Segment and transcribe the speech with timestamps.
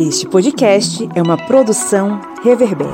[0.00, 2.88] Este podcast é uma produção Reverber.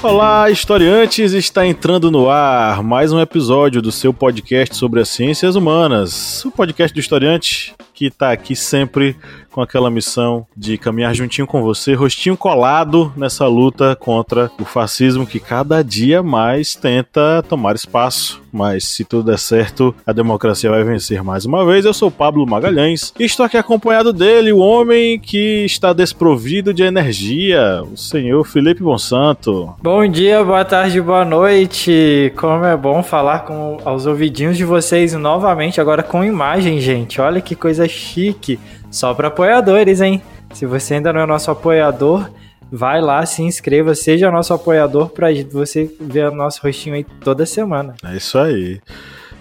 [0.00, 1.32] Olá, historiantes!
[1.32, 6.44] Está entrando no ar mais um episódio do seu podcast sobre as ciências humanas.
[6.44, 9.14] O podcast do historiante que está aqui sempre
[9.52, 15.26] com aquela missão de caminhar juntinho com você, rostinho colado nessa luta contra o fascismo
[15.26, 18.40] que cada dia mais tenta tomar espaço.
[18.52, 21.84] Mas se tudo der certo, a democracia vai vencer mais uma vez.
[21.84, 26.82] Eu sou Pablo Magalhães e estou aqui acompanhado dele, o homem que está desprovido de
[26.82, 29.74] energia, o senhor Felipe Monsanto.
[29.80, 32.32] Bom dia, boa tarde, boa noite.
[32.36, 37.20] Como é bom falar com aos ouvidinhos de vocês novamente, agora com imagem, gente.
[37.20, 38.58] Olha que coisa chique.
[38.90, 40.22] Só para apoiadores, hein?
[40.52, 42.28] Se você ainda não é nosso apoiador,
[42.70, 47.46] vai lá, se inscreva, seja nosso apoiador para você ver o nosso rostinho aí toda
[47.46, 47.94] semana.
[48.04, 48.80] É isso aí.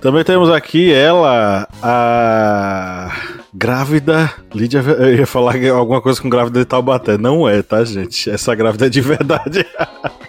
[0.02, 3.12] Também temos aqui ela, a
[3.54, 4.80] grávida Lídia.
[4.80, 7.18] Eu ia falar alguma coisa com grávida de Taubaté.
[7.18, 8.30] Não é, tá, gente?
[8.30, 9.66] Essa grávida é de verdade.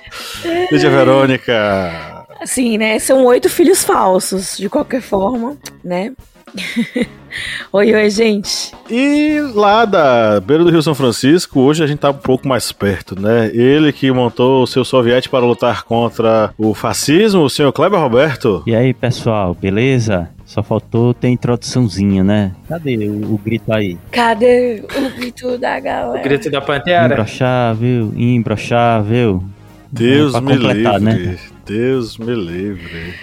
[0.72, 2.26] Lídia Verônica.
[2.44, 2.98] Sim, né?
[2.98, 6.12] São oito filhos falsos, de qualquer forma, né?
[7.72, 8.72] oi, oi, gente.
[8.90, 12.72] E lá da beira do Rio São Francisco, hoje a gente tá um pouco mais
[12.72, 13.50] perto, né?
[13.54, 18.62] Ele que montou o seu soviete para lutar contra o fascismo, o senhor Kleber Roberto.
[18.66, 20.28] E aí, pessoal, beleza?
[20.44, 22.52] Só faltou ter introduçãozinha, né?
[22.68, 23.96] Cadê o, o, grito aí?
[24.10, 26.18] Cadê o grito da galera?
[26.18, 27.14] O grito da pantera?
[27.14, 29.44] Imbrochável, imbrochável.
[29.92, 31.00] Deus é, me livre.
[31.00, 31.36] Né?
[31.64, 33.14] Deus me livre.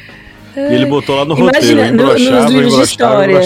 [0.58, 3.41] E ele botou lá no Imagina, roteiro, no, nos livros de história.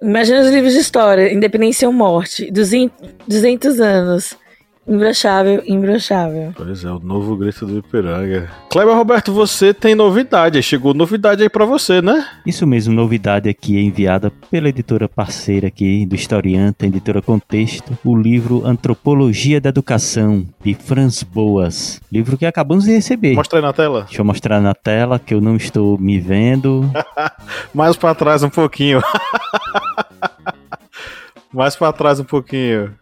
[0.00, 4.36] Imagina os livros de história, Independência ou Morte, 200 anos.
[4.88, 6.52] Imbrochável, imbrochável.
[6.54, 8.48] Pois é, o novo grito do Ipiranga.
[8.70, 10.62] Kleber Roberto, você tem novidade.
[10.62, 12.24] Chegou novidade aí para você, né?
[12.46, 18.16] Isso mesmo, novidade aqui enviada pela editora parceira aqui do Historiante, a editora Contexto, o
[18.16, 22.00] livro Antropologia da Educação, de Franz Boas.
[22.12, 23.34] Livro que acabamos de receber.
[23.34, 24.02] Mostra aí na tela.
[24.02, 26.88] Deixa eu mostrar na tela que eu não estou me vendo.
[27.74, 29.02] Mais para trás um pouquinho.
[31.52, 32.94] Mais para trás um pouquinho.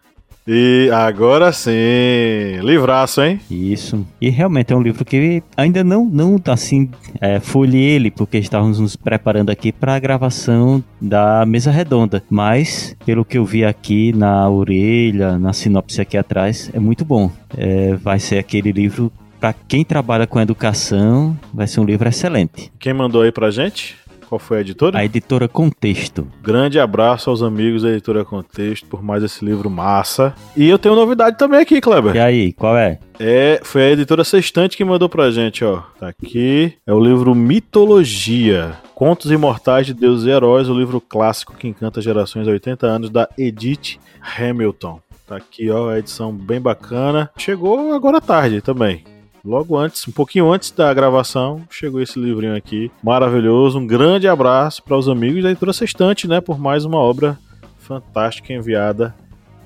[0.47, 3.39] E agora sim, livraço, hein?
[3.49, 4.05] Isso.
[4.21, 6.89] E realmente é um livro que ainda não, não assim,
[7.19, 12.23] é, folhe ele, porque estávamos nos preparando aqui para a gravação da mesa redonda.
[12.29, 17.31] Mas, pelo que eu vi aqui na orelha, na sinopse aqui atrás, é muito bom.
[17.57, 22.71] É, vai ser aquele livro para quem trabalha com educação, vai ser um livro excelente.
[22.79, 23.95] Quem mandou aí pra gente?
[24.27, 24.97] Qual foi a editora?
[24.97, 26.27] A editora Contexto.
[26.41, 30.33] Grande abraço aos amigos da editora Contexto por mais esse livro massa.
[30.55, 32.15] E eu tenho novidade também aqui, Kleber.
[32.15, 32.99] E aí, qual é?
[33.19, 35.83] É, foi a editora Sextante que mandou pra gente, ó.
[35.99, 36.73] Tá aqui.
[36.85, 38.73] É o livro Mitologia.
[38.93, 43.09] Contos Imortais de Deuses e Heróis, o livro clássico que encanta gerações há 80 anos,
[43.09, 43.99] da Edith
[44.37, 44.99] Hamilton.
[45.27, 47.29] Tá aqui, ó, a edição bem bacana.
[47.37, 49.14] Chegou agora tarde também
[49.45, 53.79] logo antes, um pouquinho antes da gravação, chegou esse livrinho aqui, maravilhoso.
[53.79, 57.37] Um grande abraço para os amigos da Editora Sextante, né, por mais uma obra
[57.77, 59.13] fantástica enviada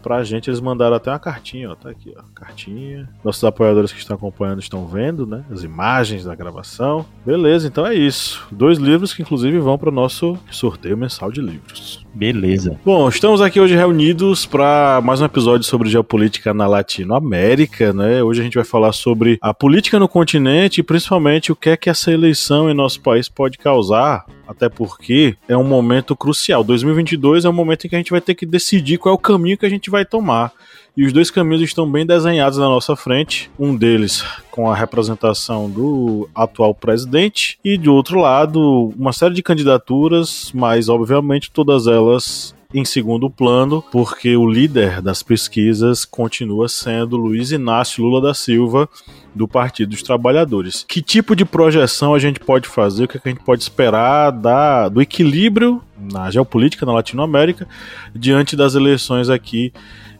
[0.01, 0.49] pra gente.
[0.49, 3.09] Eles mandaram até uma cartinha, ó, tá aqui, ó, cartinha.
[3.23, 7.05] Nossos apoiadores que estão acompanhando estão vendo, né, as imagens da gravação.
[7.25, 8.45] Beleza, então é isso.
[8.51, 12.05] Dois livros que inclusive vão para o nosso sorteio mensal de livros.
[12.13, 12.79] Beleza.
[12.83, 18.23] Bom, estamos aqui hoje reunidos para mais um episódio sobre geopolítica na Latinoamérica, né?
[18.23, 21.77] Hoje a gente vai falar sobre a política no continente e principalmente o que é
[21.77, 26.63] que essa eleição em nosso país pode causar, até porque é um momento crucial.
[26.63, 29.21] 2022 é um momento em que a gente vai ter que decidir qual é o
[29.21, 30.51] caminho que a gente vai tomar.
[30.99, 33.49] E os dois caminhos estão bem desenhados na nossa frente.
[33.57, 34.21] Um deles
[34.51, 40.89] com a representação do atual presidente, e de outro lado, uma série de candidaturas, mas
[40.89, 48.03] obviamente todas elas em segundo plano, porque o líder das pesquisas continua sendo Luiz Inácio
[48.03, 48.89] Lula da Silva,
[49.33, 50.85] do Partido dos Trabalhadores.
[50.85, 53.05] Que tipo de projeção a gente pode fazer?
[53.05, 55.81] O que, é a gente pode esperar da, do equilíbrio
[56.11, 57.65] na geopolítica na Latinoamérica
[58.13, 59.71] diante das eleições aqui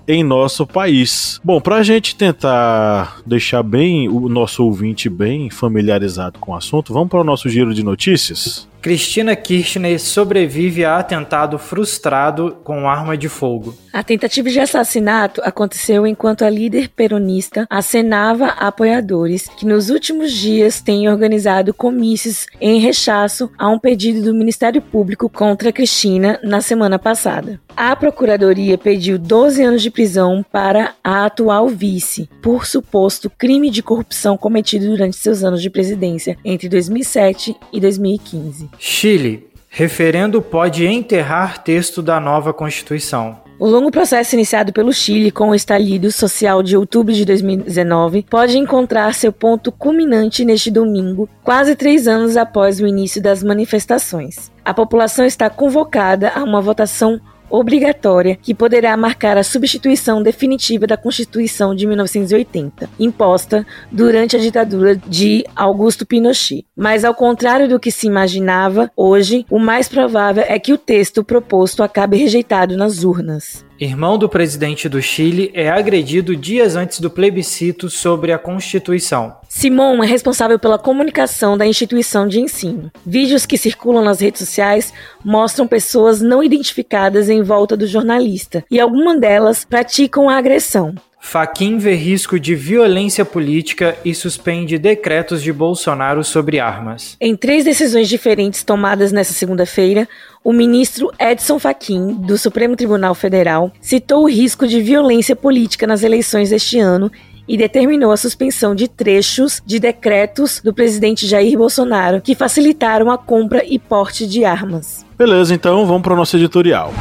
[0.10, 1.40] em nosso país.
[1.44, 6.92] Bom, para a gente tentar deixar bem o nosso ouvinte bem familiarizado com o assunto,
[6.92, 8.68] vamos para o nosso giro de notícias.
[8.82, 13.76] Cristina Kirchner sobrevive a atentado frustrado com arma de fogo.
[13.92, 20.32] A tentativa de assassinato aconteceu enquanto a líder peronista acenava a apoiadores que nos últimos
[20.32, 26.62] dias têm organizado comícios em rechaço a um pedido do Ministério Público contra Cristina na
[26.62, 27.60] semana passada.
[27.76, 33.82] A Procuradoria pediu 12 anos de prisão para a atual vice por suposto crime de
[33.82, 38.69] corrupção cometido durante seus anos de presidência entre 2007 e 2015.
[38.78, 39.48] Chile.
[39.70, 43.40] Referendo pode enterrar texto da nova Constituição.
[43.60, 48.58] O longo processo iniciado pelo Chile com o estalido social de outubro de 2019 pode
[48.58, 54.50] encontrar seu ponto culminante neste domingo, quase três anos após o início das manifestações.
[54.64, 60.98] A população está convocada a uma votação obrigatória que poderá marcar a substituição definitiva da
[60.98, 66.66] Constituição de 1980, imposta durante a ditadura de Augusto Pinochet.
[66.76, 71.24] Mas, ao contrário do que se imaginava, hoje o mais provável é que o texto
[71.24, 73.69] proposto acabe rejeitado nas urnas.
[73.80, 79.38] Irmão do presidente do Chile é agredido dias antes do plebiscito sobre a Constituição.
[79.48, 82.92] Simon é responsável pela comunicação da instituição de ensino.
[83.06, 84.94] Vídeos que circulam nas redes sociais
[85.24, 90.94] mostram pessoas não identificadas em volta do jornalista, e algumas delas praticam a agressão.
[91.20, 97.18] Faquin vê risco de violência política e suspende decretos de Bolsonaro sobre armas.
[97.20, 100.08] Em três decisões diferentes tomadas nesta segunda-feira,
[100.44, 106.02] o ministro Edson Fachin, do Supremo Tribunal Federal, citou o risco de violência política nas
[106.02, 107.12] eleições deste ano
[107.48, 113.18] e determinou a suspensão de trechos de decretos do presidente Jair Bolsonaro que facilitaram a
[113.18, 115.06] compra e porte de armas.
[115.18, 116.94] Beleza, então vamos para o nosso editorial.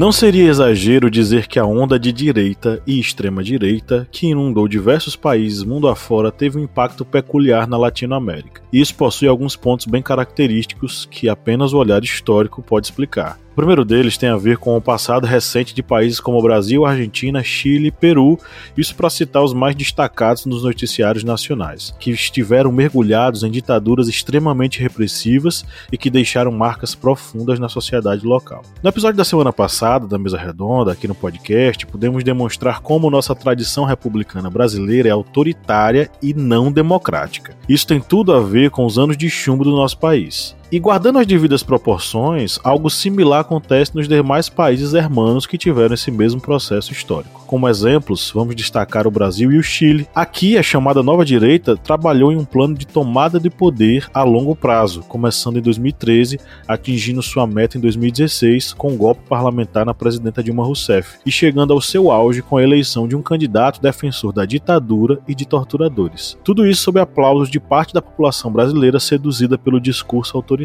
[0.00, 5.62] Não seria exagero dizer que a onda de direita e extrema-direita que inundou diversos países
[5.62, 8.62] mundo afora teve um impacto peculiar na Latinoamérica.
[8.72, 13.38] Isso possui alguns pontos bem característicos que apenas o olhar histórico pode explicar.
[13.60, 17.42] O primeiro deles tem a ver com o passado recente de países como Brasil, Argentina,
[17.42, 18.38] Chile e Peru,
[18.74, 24.80] isso para citar os mais destacados nos noticiários nacionais, que estiveram mergulhados em ditaduras extremamente
[24.80, 25.62] repressivas
[25.92, 28.62] e que deixaram marcas profundas na sociedade local.
[28.82, 33.34] No episódio da semana passada, da Mesa Redonda, aqui no podcast, pudemos demonstrar como nossa
[33.34, 37.54] tradição republicana brasileira é autoritária e não democrática.
[37.68, 40.58] Isso tem tudo a ver com os anos de chumbo do nosso país.
[40.72, 46.12] E guardando as devidas proporções, algo similar acontece nos demais países hermanos que tiveram esse
[46.12, 47.40] mesmo processo histórico.
[47.44, 50.06] Como exemplos, vamos destacar o Brasil e o Chile.
[50.14, 54.54] Aqui, a chamada nova direita trabalhou em um plano de tomada de poder a longo
[54.54, 56.38] prazo, começando em 2013,
[56.68, 61.32] atingindo sua meta em 2016 com o um golpe parlamentar na presidenta Dilma Rousseff e
[61.32, 65.44] chegando ao seu auge com a eleição de um candidato defensor da ditadura e de
[65.44, 66.38] torturadores.
[66.44, 70.59] Tudo isso sob aplausos de parte da população brasileira seduzida pelo discurso autoritário.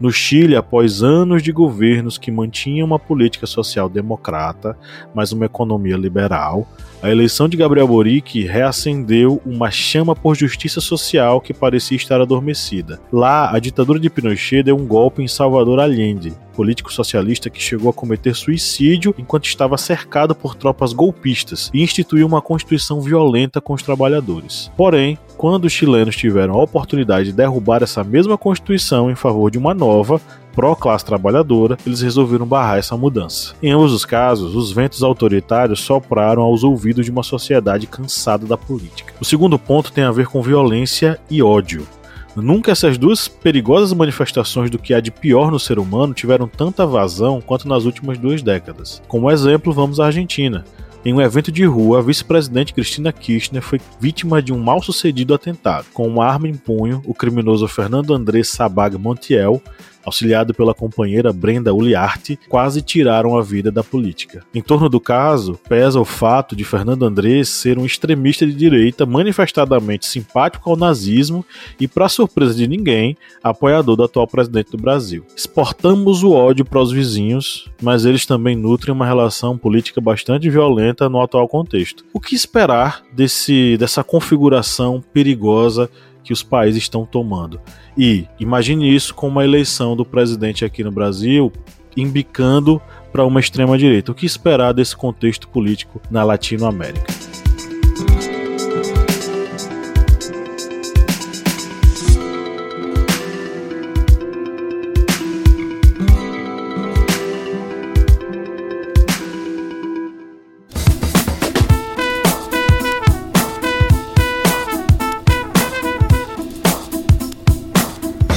[0.00, 4.76] No Chile, após anos de governos que mantinham uma política social democrata,
[5.14, 6.66] mas uma economia liberal
[7.02, 13.00] a eleição de Gabriel Boric reacendeu uma chama por justiça social que parecia estar adormecida.
[13.10, 17.88] Lá, a ditadura de Pinochet deu um golpe em Salvador Allende, político socialista que chegou
[17.88, 23.72] a cometer suicídio enquanto estava cercado por tropas golpistas e instituiu uma constituição violenta com
[23.72, 24.70] os trabalhadores.
[24.76, 29.56] Porém, quando os chilenos tiveram a oportunidade de derrubar essa mesma constituição em favor de
[29.56, 30.20] uma nova,
[30.60, 33.54] pró-classe trabalhadora, eles resolveram barrar essa mudança.
[33.62, 38.58] Em ambos os casos, os ventos autoritários sopraram aos ouvidos de uma sociedade cansada da
[38.58, 39.14] política.
[39.18, 41.88] O segundo ponto tem a ver com violência e ódio.
[42.36, 46.84] Nunca essas duas perigosas manifestações do que há de pior no ser humano tiveram tanta
[46.84, 49.00] vazão quanto nas últimas duas décadas.
[49.08, 50.62] Como exemplo, vamos à Argentina.
[51.02, 55.86] Em um evento de rua, a vice-presidente Cristina Kirchner foi vítima de um mal-sucedido atentado.
[55.94, 59.62] Com uma arma em punho, o criminoso Fernando André Sabag Montiel
[60.04, 64.44] auxiliado pela companheira Brenda Uliarte, quase tiraram a vida da política.
[64.54, 69.06] Em torno do caso, pesa o fato de Fernando Andrés ser um extremista de direita
[69.06, 71.44] manifestadamente simpático ao nazismo
[71.78, 75.24] e, para surpresa de ninguém, apoiador do atual presidente do Brasil.
[75.36, 81.08] Exportamos o ódio para os vizinhos, mas eles também nutrem uma relação política bastante violenta
[81.08, 82.04] no atual contexto.
[82.12, 85.90] O que esperar desse, dessa configuração perigosa
[86.22, 87.60] que os países estão tomando.
[87.96, 91.52] E imagine isso com uma eleição do presidente aqui no Brasil
[91.96, 92.80] embicando
[93.12, 94.12] para uma extrema direita.
[94.12, 97.19] O que esperar desse contexto político na Latinoamérica?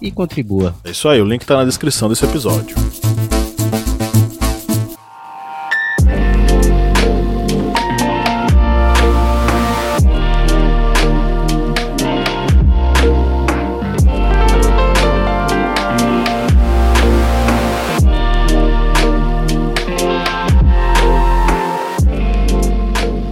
[0.00, 0.74] e contribua.
[0.84, 2.76] É isso aí, o link está na descrição desse episódio.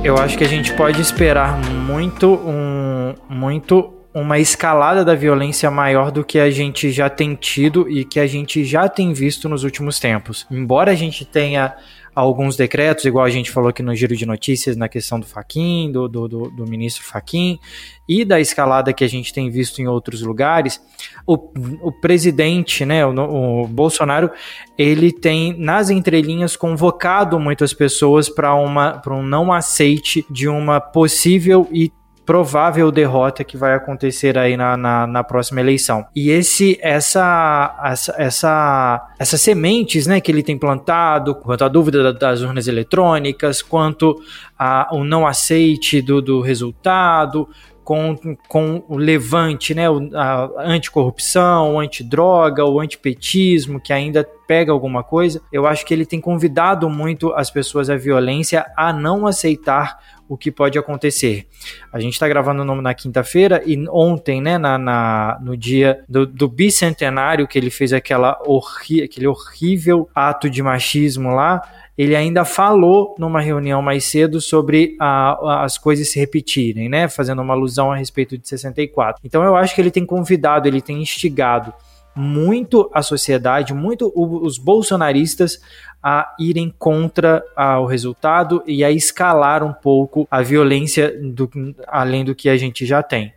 [0.05, 6.11] Eu acho que a gente pode esperar muito um muito uma escalada da violência maior
[6.11, 9.65] do que a gente já tem tido e que a gente já tem visto nos
[9.65, 10.47] últimos tempos.
[10.51, 11.77] Embora a gente tenha
[12.15, 15.93] alguns decretos, igual a gente falou aqui no giro de notícias, na questão do Faquin,
[15.93, 17.61] do, do, do, do ministro Faquin,
[18.09, 20.81] e da escalada que a gente tem visto em outros lugares,
[21.25, 21.35] o,
[21.81, 24.31] o presidente, né, o, o Bolsonaro,
[24.77, 31.93] ele tem nas entrelinhas convocado muitas pessoas para um não aceite de uma possível e
[32.29, 36.05] provável derrota que vai acontecer aí na, na, na, próxima eleição.
[36.15, 42.13] E esse essa, essa essa essas sementes, né, que ele tem plantado, quanto à dúvida
[42.13, 44.15] das urnas eletrônicas, quanto
[44.59, 47.49] ao não aceite do, do resultado,
[47.83, 48.15] com,
[48.47, 55.41] com o levante, né, a anticorrupção, o antidroga, o antipetismo, que ainda pega alguma coisa,
[55.51, 60.37] eu acho que ele tem convidado muito as pessoas à violência a não aceitar o
[60.37, 61.47] que pode acontecer.
[61.93, 66.49] A gente está gravando na quinta-feira e ontem, né, na, na no dia do, do,
[66.49, 71.63] bicentenário que ele fez aquela horri aquele horrível ato de machismo lá,
[71.97, 77.43] ele ainda falou numa reunião mais cedo sobre a, as coisas se repetirem, né, fazendo
[77.43, 79.21] uma alusão a respeito de 64.
[79.25, 81.73] Então eu acho que ele tem convidado, ele tem instigado
[82.19, 85.61] muito a sociedade, muito os bolsonaristas
[86.03, 87.45] a irem contra
[87.81, 91.49] o resultado e a escalar um pouco a violência do,
[91.87, 93.33] além do que a gente já tem.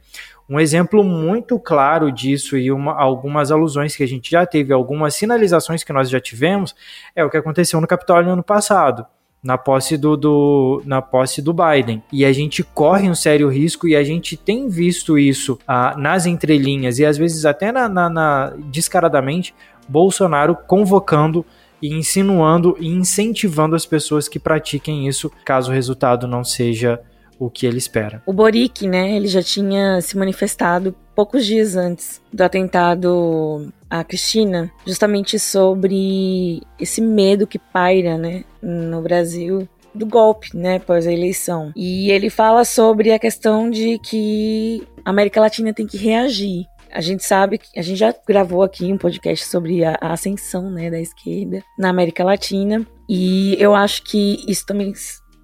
[0.50, 5.16] Um exemplo muito claro disso e uma, algumas alusões que a gente já teve, algumas
[5.16, 6.76] sinalizações que nós já tivemos,
[7.16, 9.06] é o que aconteceu no Capitólio no ano passado
[9.44, 12.04] na posse do, do, na posse do Biden.
[12.12, 16.26] E a gente corre um sério risco e a gente tem visto isso ah, nas
[16.26, 19.54] entrelinhas e às vezes até na, na, na, descaradamente
[19.88, 21.46] Bolsonaro convocando
[21.82, 27.02] e insinuando e incentivando as pessoas que pratiquem isso, caso o resultado não seja
[27.42, 28.22] o que ele espera.
[28.28, 34.72] O Boric, né, ele já tinha se manifestado poucos dias antes do atentado à Cristina,
[34.86, 41.74] justamente sobre esse medo que paira, né, no Brasil do golpe, né, após a eleição.
[41.76, 46.66] E ele fala sobre a questão de que a América Latina tem que reagir.
[46.94, 50.70] A gente sabe que a gente já gravou aqui um podcast sobre a, a ascensão,
[50.70, 54.94] né, da esquerda na América Latina, e eu acho que isso também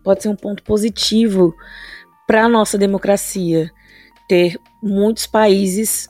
[0.08, 1.54] pode ser um ponto positivo
[2.26, 3.70] para a nossa democracia
[4.26, 6.08] ter muitos países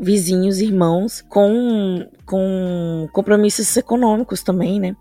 [0.00, 4.96] vizinhos, irmãos, com, com compromissos econômicos também, né?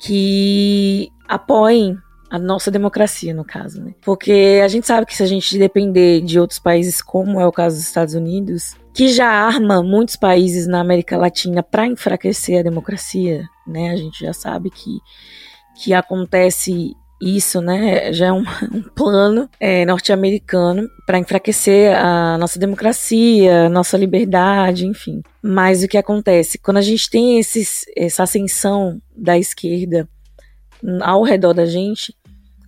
[0.00, 1.98] Que apoiem
[2.30, 3.92] a nossa democracia, no caso, né?
[4.00, 7.52] Porque a gente sabe que se a gente depender de outros países, como é o
[7.52, 12.62] caso dos Estados Unidos, que já arma muitos países na América Latina para enfraquecer a
[12.62, 13.90] democracia, né?
[13.90, 14.98] A gente já sabe que,
[15.76, 22.58] que acontece isso, né, já é um, um plano é, norte-americano para enfraquecer a nossa
[22.58, 25.22] democracia, nossa liberdade, enfim.
[25.42, 26.58] Mas o que acontece?
[26.58, 30.08] Quando a gente tem esses, essa ascensão da esquerda
[31.02, 32.14] ao redor da gente,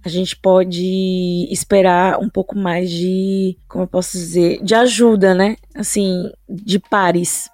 [0.04, 5.56] a gente pode esperar um pouco mais de, como eu posso dizer, de ajuda, né?
[5.74, 7.50] Assim, de pares,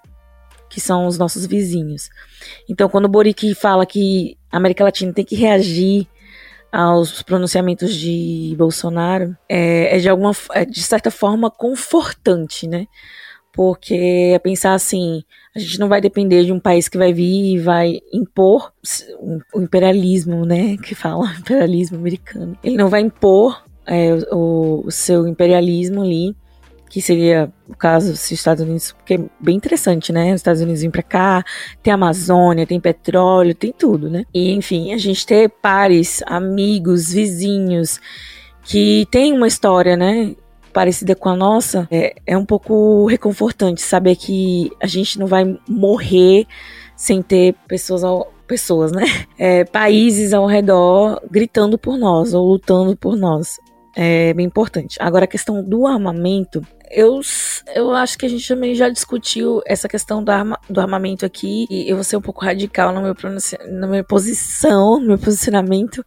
[0.69, 2.09] que são os nossos vizinhos.
[2.69, 6.07] Então, quando o Boric fala que a América Latina tem que reagir
[6.73, 12.87] aos pronunciamentos de Bolsonaro é, é de alguma é de certa forma confortante, né?
[13.53, 15.23] Porque é pensar assim,
[15.55, 18.73] a gente não vai depender de um país que vai vir e vai impor
[19.53, 20.75] o imperialismo, né?
[20.81, 22.57] Que fala imperialismo americano.
[22.63, 26.35] Ele não vai impor é, o, o seu imperialismo ali
[26.93, 30.29] que seria o caso se os Estados Unidos, porque é bem interessante, né?
[30.29, 31.43] Os Estados Unidos vêm para cá,
[31.81, 34.25] tem Amazônia, tem petróleo, tem tudo, né?
[34.31, 37.99] E enfim, a gente ter pares, amigos, vizinhos
[38.61, 40.35] que tem uma história, né?
[40.71, 45.59] Parecida com a nossa, é, é um pouco reconfortante saber que a gente não vai
[45.67, 46.45] morrer
[46.95, 49.03] sem ter pessoas ao, pessoas, né?
[49.35, 53.59] É, países ao redor gritando por nós ou lutando por nós.
[53.95, 54.97] É bem importante.
[54.99, 57.19] Agora, a questão do armamento, eu,
[57.75, 61.67] eu acho que a gente também já discutiu essa questão do, arma, do armamento aqui,
[61.69, 63.01] e eu vou ser um pouco radical na
[63.87, 66.03] minha posição, no meu posicionamento,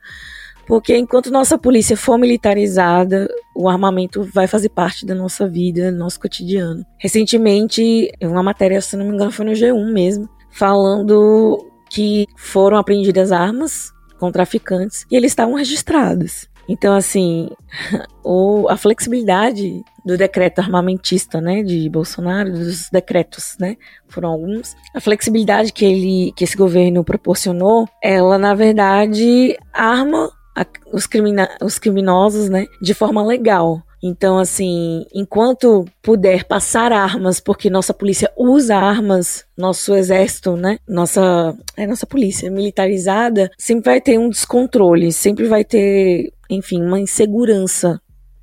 [0.66, 5.99] porque enquanto nossa polícia for militarizada, o armamento vai fazer parte da nossa vida, do
[5.99, 6.85] nosso cotidiano.
[6.99, 13.31] Recentemente, uma matéria, se não me engano, foi no G1 mesmo, falando que foram apreendidas
[13.31, 16.49] armas com traficantes e eles estavam registrados.
[16.68, 17.50] Então, assim,
[18.25, 23.76] o, a flexibilidade do decreto armamentista, né, de Bolsonaro, dos decretos, né,
[24.08, 24.76] foram alguns.
[24.94, 31.49] A flexibilidade que ele, que esse governo proporcionou, ela na verdade arma a, os, crimina,
[31.61, 33.82] os criminosos, né, de forma legal.
[34.02, 40.78] Então, assim, enquanto puder passar armas, porque nossa polícia usa armas, nosso exército, né?
[40.87, 47.00] Nossa, é nossa polícia militarizada, sempre vai ter um descontrole, sempre vai ter, enfim, uma
[47.00, 48.00] insegurança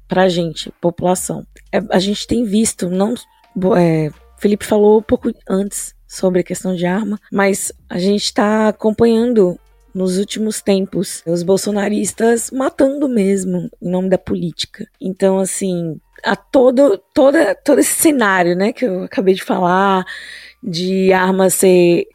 [0.08, 1.46] pra gente, população.
[1.72, 3.14] É, a gente tem visto, não.
[3.78, 8.68] É, Felipe falou um pouco antes sobre a questão de arma, mas a gente está
[8.68, 9.58] acompanhando
[9.94, 14.88] nos últimos tempos, os bolsonaristas matando mesmo em nome da política.
[15.00, 20.06] Então, assim, a todo, toda, todo esse cenário, né, que eu acabei de falar,
[20.62, 22.08] de armas ser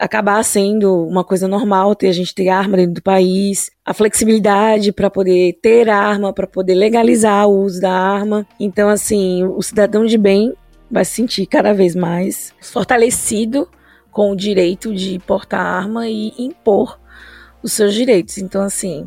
[0.00, 4.92] acabar sendo uma coisa normal ter a gente ter arma dentro do país, a flexibilidade
[4.92, 8.46] para poder ter arma, para poder legalizar o uso da arma.
[8.58, 10.54] Então, assim, o cidadão de bem
[10.90, 13.68] vai se sentir cada vez mais fortalecido
[14.10, 16.98] com o direito de portar arma e impor
[17.62, 18.38] os seus direitos.
[18.38, 19.06] Então, assim,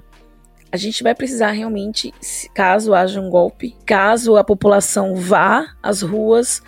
[0.71, 2.13] a gente vai precisar realmente,
[2.53, 6.61] caso haja um golpe, caso a população vá às ruas,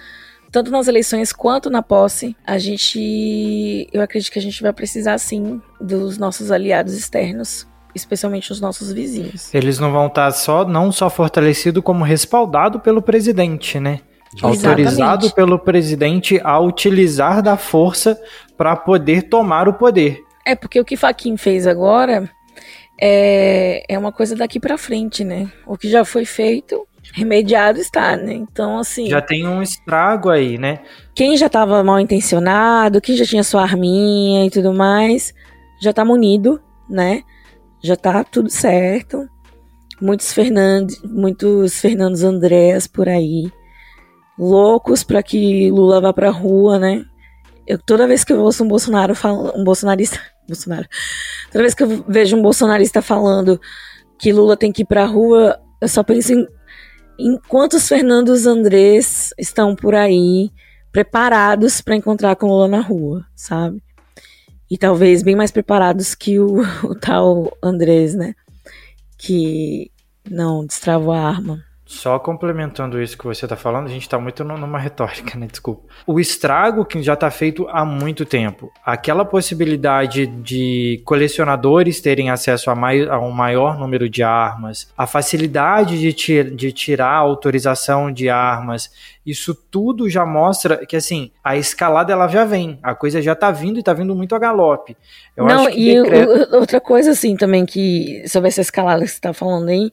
[0.55, 5.17] tanto nas eleições quanto na posse, a gente, eu acredito que a gente vai precisar
[5.17, 9.53] sim dos nossos aliados externos, especialmente os nossos vizinhos.
[9.53, 13.99] Eles não vão estar só, não só fortalecido, como respaldado pelo presidente, né?
[14.41, 18.17] Autorizado pelo presidente a utilizar da força
[18.57, 20.23] para poder tomar o poder.
[20.45, 22.31] É, porque o que Faquin fez agora
[22.97, 25.51] é, é uma coisa daqui para frente, né?
[25.67, 28.33] O que já foi feito, remediado está, né?
[28.33, 29.07] Então, assim.
[29.07, 30.81] Já tem um estrago aí, né?
[31.15, 35.33] Quem já estava mal intencionado, quem já tinha sua arminha e tudo mais,
[35.81, 37.23] já tá munido, né?
[37.81, 39.29] Já tá tudo certo.
[40.01, 43.49] Muitos Fernandes, muitos Fernandos Andréas por aí,
[44.37, 47.05] loucos para que Lula vá pra rua, né?
[47.65, 50.85] Eu, toda vez que eu ouço um Bolsonaro falando, um bolsonarista Bolsonaro.
[51.49, 53.59] Toda vez que eu vejo um bolsonarista falando
[54.19, 56.45] que Lula tem que ir pra rua, eu só penso em,
[57.17, 60.51] em quantos Fernandos Andrés estão por aí
[60.91, 63.81] preparados para encontrar com Lula na rua, sabe?
[64.69, 68.33] E talvez bem mais preparados que o, o tal Andrés, né?
[69.17, 69.91] Que
[70.29, 71.63] não destravou a arma.
[71.85, 75.45] Só complementando isso que você está falando, a gente está muito numa retórica, né?
[75.45, 75.83] Desculpa.
[76.07, 78.71] O estrago que já está feito há muito tempo.
[78.83, 85.05] Aquela possibilidade de colecionadores terem acesso a, mai a um maior número de armas, a
[85.05, 88.91] facilidade de, de tirar autorização de armas,
[89.25, 92.77] isso tudo já mostra que, assim, a escalada ela já vem.
[92.83, 94.95] A coisa já está vindo e está vindo muito a galope.
[95.35, 96.55] Eu Não, e decreto...
[96.55, 99.89] outra coisa, assim, também que sobre essa escalada que você está falando aí,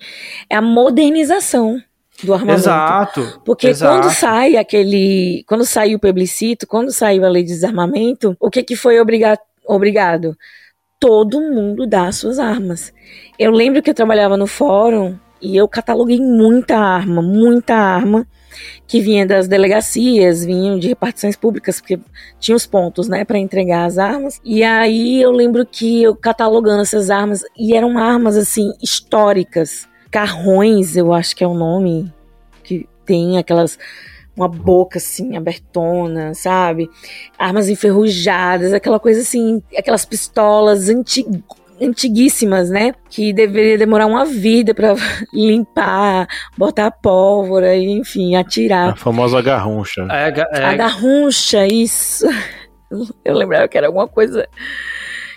[0.51, 1.81] é a modernização
[2.23, 2.61] do armamento.
[2.61, 3.40] Exato.
[3.45, 4.03] Porque exato.
[4.03, 5.45] quando sai aquele.
[5.47, 9.38] Quando saiu o plebiscito, quando saiu a lei de desarmamento, o que, que foi obriga
[9.66, 10.37] obrigado?
[11.01, 12.92] Todo mundo dá as suas armas.
[13.38, 18.26] Eu lembro que eu trabalhava no fórum e eu cataloguei muita arma, muita arma
[18.87, 21.98] que vinha das delegacias, vinham de repartições públicas, porque
[22.38, 24.40] tinha os pontos, né, para entregar as armas.
[24.44, 29.88] E aí eu lembro que eu catalogando essas armas, e eram armas, assim, históricas.
[30.11, 32.12] Carrões, eu acho que é o nome,
[32.62, 33.78] que tem aquelas
[34.35, 36.88] uma boca assim abertona, sabe?
[37.38, 41.42] Armas enferrujadas, aquela coisa assim, aquelas pistolas antigas
[41.83, 42.95] antiguíssimas, né?
[43.11, 44.95] Que deveria demorar uma vida para
[45.33, 48.90] limpar, botar pólvora, enfim, atirar.
[48.90, 50.07] A famosa garruncha.
[50.11, 50.64] É, é...
[50.64, 52.27] A garruncha, isso.
[53.25, 54.47] Eu lembrava que era alguma coisa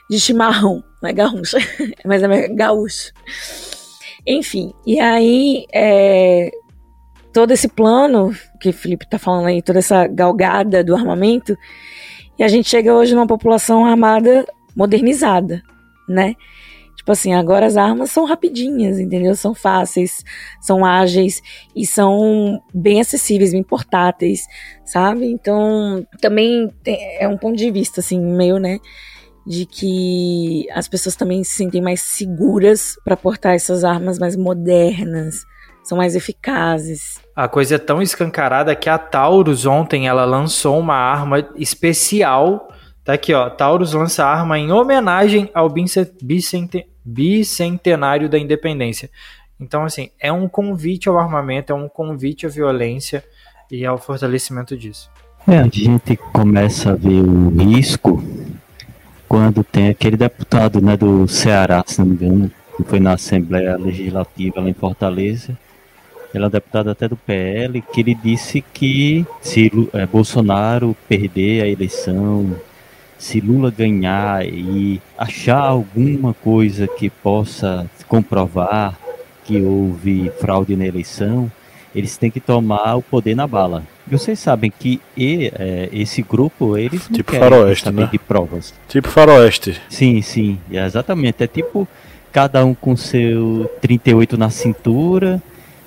[0.10, 1.58] de chimarrão, não é garruncha,
[2.06, 3.12] mas é gaúcho.
[4.28, 6.52] Enfim, e aí é,
[7.32, 11.58] todo esse plano que o Felipe tá falando aí, toda essa galgada do armamento,
[12.38, 15.62] e a gente chega hoje numa população armada modernizada,
[16.08, 16.36] né?
[16.96, 19.36] Tipo assim, agora as armas são rapidinhas, entendeu?
[19.36, 20.24] São fáceis,
[20.60, 21.41] são ágeis
[21.76, 24.48] e são bem acessíveis, bem portáteis,
[24.84, 25.28] sabe?
[25.28, 26.74] Então, também
[27.20, 28.80] é um ponto de vista, assim, meio, né?
[29.46, 35.46] De que as pessoas também se sentem mais seguras para portar essas armas mais modernas,
[35.84, 37.20] são mais eficazes.
[37.36, 42.68] A coisa é tão escancarada que a Taurus ontem ela lançou uma arma especial.
[43.06, 43.50] Tá aqui, ó.
[43.50, 45.70] Taurus lança arma em homenagem ao
[47.06, 49.12] bicentenário da independência.
[49.60, 53.24] Então, assim, é um convite ao armamento, é um convite à violência
[53.72, 55.10] e ao fortalecimento disso.
[55.48, 58.24] É, a gente começa a ver o risco
[59.30, 63.78] quando tem aquele deputado né, do Ceará, se não me engano, que foi na Assembleia
[63.78, 65.56] Legislativa lá em Fortaleza,
[66.34, 71.68] ele é deputado até do PL, que ele disse que se é, Bolsonaro perder a
[71.68, 72.56] eleição,
[73.17, 78.97] se Lula ganhar e achar alguma coisa que possa comprovar
[79.45, 81.51] que houve fraude na eleição,
[81.93, 83.84] eles têm que tomar o poder na bala.
[84.08, 88.10] Vocês sabem que e, é, esse grupo, eles não tipo querem faroeste, saber né?
[88.12, 88.73] de provas.
[88.89, 89.80] Tipo faroeste.
[89.89, 91.43] Sim, sim, é exatamente.
[91.43, 91.88] É tipo
[92.32, 95.41] cada um com seu 38 na cintura,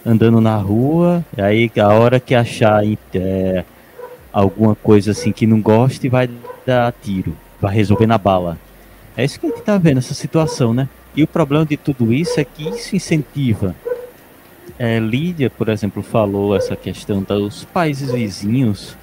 [0.04, 2.82] andando na rua, e aí a hora que achar
[3.14, 3.64] é,
[4.32, 6.28] alguma coisa assim que não goste, vai
[6.66, 8.58] dar tiro, vai resolver na bala.
[9.16, 10.88] É isso que a gente tá vendo, essa situação, né?
[11.14, 13.74] E o problema de tudo isso é que isso incentiva.
[14.78, 18.96] É, Lídia, por exemplo, falou essa questão dos países vizinhos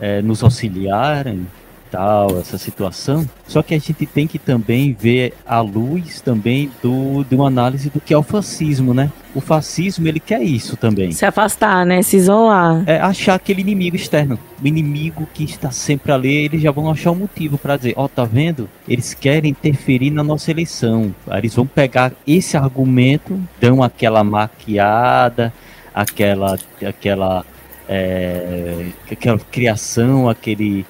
[0.00, 1.46] é, nos auxiliarem
[1.90, 3.28] tal, essa situação.
[3.46, 7.90] Só que a gente tem que também ver a luz também do, de uma análise
[7.90, 9.10] do que é o fascismo, né?
[9.34, 11.12] O fascismo, ele quer isso também.
[11.12, 12.02] Se afastar, né?
[12.02, 12.82] Se isolar.
[12.86, 14.38] É achar aquele inimigo externo.
[14.62, 18.04] O inimigo que está sempre ali, eles já vão achar um motivo para dizer, ó,
[18.04, 18.68] oh, tá vendo?
[18.88, 21.14] Eles querem interferir na nossa eleição.
[21.28, 25.52] Aí eles vão pegar esse argumento, dão aquela maquiada,
[25.94, 27.44] aquela aquela
[27.88, 30.84] é, aquela criação, aquele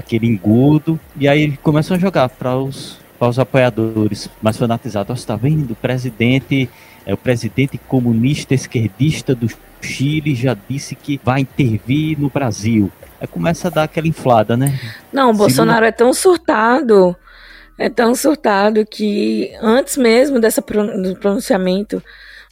[0.00, 5.18] aquele engodo, e aí começam a jogar para os, os apoiadores mais fanatizados.
[5.18, 5.72] Você está vendo?
[5.72, 6.68] O presidente,
[7.06, 9.48] é, o presidente comunista esquerdista do
[9.80, 12.90] Chile já disse que vai intervir no Brasil.
[13.20, 14.78] Aí começa a dar aquela inflada, né?
[15.12, 17.14] Não, o Bolsonaro é tão surtado,
[17.78, 22.02] é tão surtado que antes mesmo dessa do pronunciamento,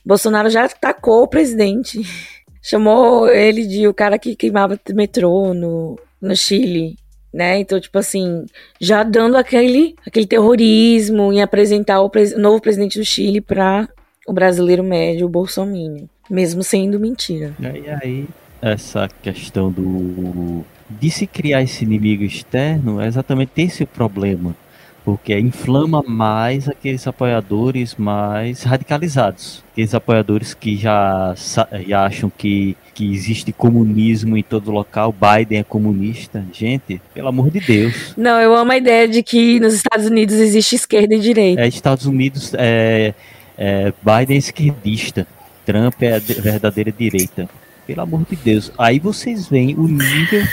[0.04, 2.02] Bolsonaro já atacou o presidente.
[2.60, 6.96] Chamou ele de o cara que queimava metrô no, no Chile
[7.32, 7.58] né?
[7.58, 8.46] Então, tipo assim,
[8.80, 13.88] já dando aquele, aquele terrorismo em apresentar o pres novo presidente do Chile para
[14.26, 17.54] o brasileiro médio, o Bolsonaro, mesmo sendo mentira.
[17.60, 18.26] E aí,
[18.60, 24.54] essa questão do de se criar esse inimigo externo é exatamente esse o problema
[25.08, 31.34] porque inflama mais aqueles apoiadores mais radicalizados, aqueles apoiadores que já,
[31.86, 36.44] já acham que, que existe comunismo em todo local, Biden é comunista.
[36.52, 38.12] Gente, pelo amor de Deus.
[38.18, 41.62] Não, eu amo a ideia de que nos Estados Unidos existe esquerda e direita.
[41.62, 43.14] É, Estados Unidos, é,
[43.56, 45.26] é, Biden é esquerdista,
[45.64, 47.48] Trump é verdadeira direita.
[47.86, 48.70] Pelo amor de Deus.
[48.76, 50.44] Aí vocês veem o nível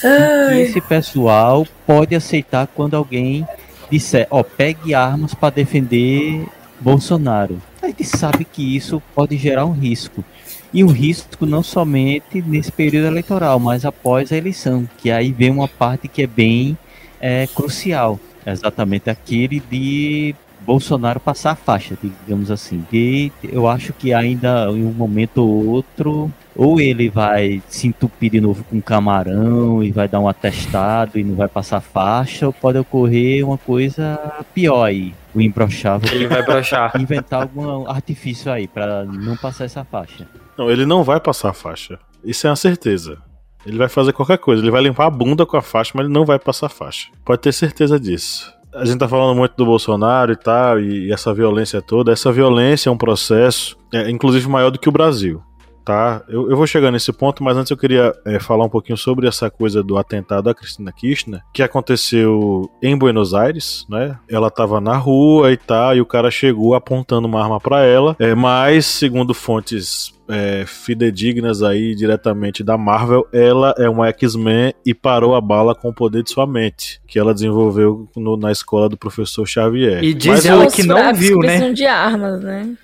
[0.00, 3.44] que esse pessoal pode aceitar quando alguém
[3.92, 6.46] disser, ó, pegue armas para defender
[6.80, 7.60] Bolsonaro.
[7.82, 10.24] A gente sabe que isso pode gerar um risco.
[10.72, 15.50] E um risco não somente nesse período eleitoral, mas após a eleição, que aí vem
[15.50, 16.78] uma parte que é bem
[17.20, 18.18] é, crucial.
[18.46, 22.84] Exatamente aquele de Bolsonaro passar a faixa, digamos assim.
[22.92, 28.30] E eu acho que ainda em um momento ou outro ou ele vai se entupir
[28.30, 32.52] de novo com camarão e vai dar um atestado e não vai passar faixa, ou
[32.52, 35.14] pode ocorrer uma coisa pior aí.
[35.34, 36.12] O imbrochável.
[36.12, 36.92] Ele vai brochar.
[37.00, 40.28] Inventar algum artifício aí para não passar essa faixa.
[40.58, 41.98] Não, ele não vai passar a faixa.
[42.22, 43.18] Isso é uma certeza.
[43.64, 44.62] Ele vai fazer qualquer coisa.
[44.62, 47.08] Ele vai limpar a bunda com a faixa, mas ele não vai passar a faixa.
[47.24, 48.52] Pode ter certeza disso.
[48.74, 52.12] A gente tá falando muito do Bolsonaro e tal, e essa violência toda.
[52.12, 55.42] Essa violência é um processo, é, inclusive maior do que o Brasil
[55.84, 56.22] tá?
[56.28, 59.26] Eu, eu vou chegar nesse ponto, mas antes eu queria é, falar um pouquinho sobre
[59.26, 64.18] essa coisa do atentado à Cristina Kirchner, que aconteceu em Buenos Aires, né?
[64.28, 68.16] Ela tava na rua e tal, e o cara chegou apontando uma arma para ela,
[68.18, 74.94] é, mas, segundo fontes é, fidedignas aí diretamente da Marvel, ela é uma X-Men e
[74.94, 78.88] parou a bala com o poder de sua mente, que ela desenvolveu no, na escola
[78.88, 80.02] do professor Xavier.
[80.02, 81.72] E diz Mas ela que não viu, né?
[81.72, 82.74] de armas, né?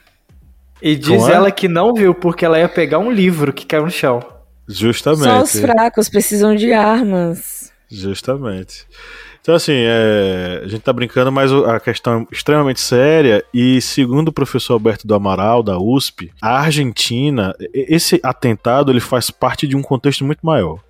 [0.82, 1.32] E diz Não é?
[1.32, 4.20] ela que não viu porque ela ia pegar um livro que caiu no chão.
[4.68, 5.24] Justamente.
[5.24, 7.72] Só os fracos precisam de armas.
[7.90, 8.86] Justamente.
[9.40, 13.44] Então, assim, é, a gente tá brincando, mas a questão é extremamente séria.
[13.52, 19.30] E, segundo o professor Alberto do Amaral, da USP, a Argentina, esse atentado ele faz
[19.30, 20.80] parte de um contexto muito maior.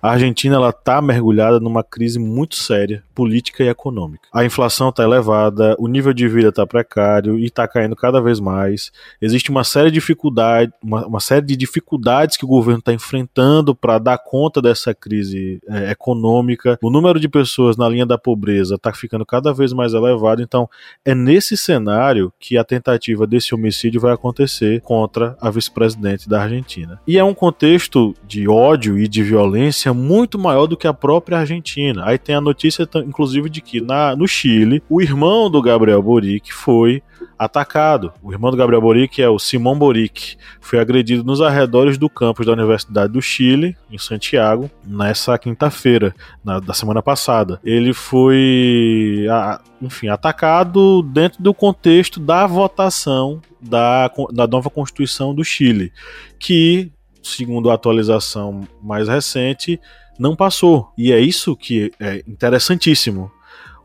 [0.00, 4.28] A Argentina ela está mergulhada numa crise muito séria, política e econômica.
[4.32, 8.38] A inflação está elevada, o nível de vida está precário e está caindo cada vez
[8.38, 8.92] mais.
[9.20, 13.74] Existe uma série de dificuldades, uma, uma série de dificuldades que o governo está enfrentando
[13.74, 16.78] para dar conta dessa crise é, econômica.
[16.82, 20.42] O número de pessoas na linha da pobreza está ficando cada vez mais elevado.
[20.42, 20.68] Então,
[21.04, 27.00] é nesse cenário que a tentativa desse homicídio vai acontecer contra a vice-presidente da Argentina.
[27.06, 31.38] E é um contexto de ódio e de violência muito maior do que a própria
[31.38, 32.04] Argentina.
[32.06, 36.52] Aí tem a notícia, inclusive, de que na, no Chile, o irmão do Gabriel Boric
[36.52, 37.02] foi
[37.38, 38.12] atacado.
[38.22, 40.36] O irmão do Gabriel Boric é o Simão Boric.
[40.60, 46.14] Foi agredido nos arredores do campus da Universidade do Chile, em Santiago, nessa quinta-feira,
[46.64, 47.60] da semana passada.
[47.62, 55.44] Ele foi, a- enfim, atacado dentro do contexto da votação da, da nova Constituição do
[55.44, 55.92] Chile,
[56.38, 56.90] que,
[57.26, 59.80] segundo a atualização mais recente,
[60.18, 60.88] não passou.
[60.96, 63.30] E é isso que é interessantíssimo.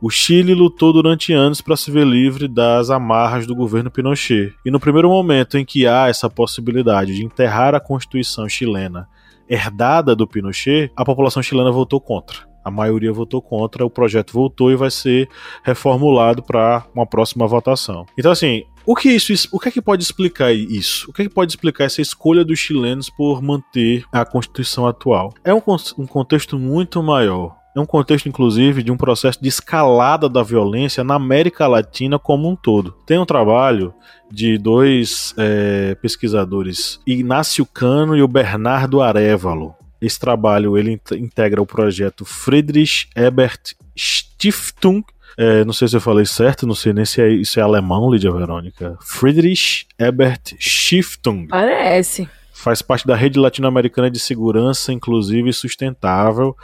[0.01, 4.51] O Chile lutou durante anos para se ver livre das amarras do governo Pinochet.
[4.65, 9.07] E no primeiro momento em que há essa possibilidade de enterrar a Constituição chilena
[9.47, 12.49] herdada do Pinochet, a população chilena votou contra.
[12.63, 15.27] A maioria votou contra, o projeto voltou e vai ser
[15.63, 18.05] reformulado para uma próxima votação.
[18.17, 21.09] Então, assim, o que isso, o que é que pode explicar isso?
[21.09, 25.33] O que é que pode explicar essa escolha dos chilenos por manter a Constituição atual?
[25.43, 25.61] É um,
[25.97, 27.55] um contexto muito maior.
[27.73, 32.49] É um contexto, inclusive, de um processo de escalada da violência na América Latina como
[32.49, 32.93] um todo.
[33.05, 33.93] Tem um trabalho
[34.29, 39.73] de dois eh, pesquisadores, Ignácio Cano e o Bernardo Arevalo.
[40.01, 45.03] Esse trabalho ele int- integra o projeto Friedrich Ebert Stiftung.
[45.37, 48.11] Eh, não sei se eu falei certo, não sei nem se é, isso é alemão,
[48.11, 48.97] Lídia Verônica.
[49.01, 52.29] Friedrich Ebert Stiftung Parece.
[52.61, 56.55] Faz parte da rede latino-americana de segurança inclusiva e sustentável.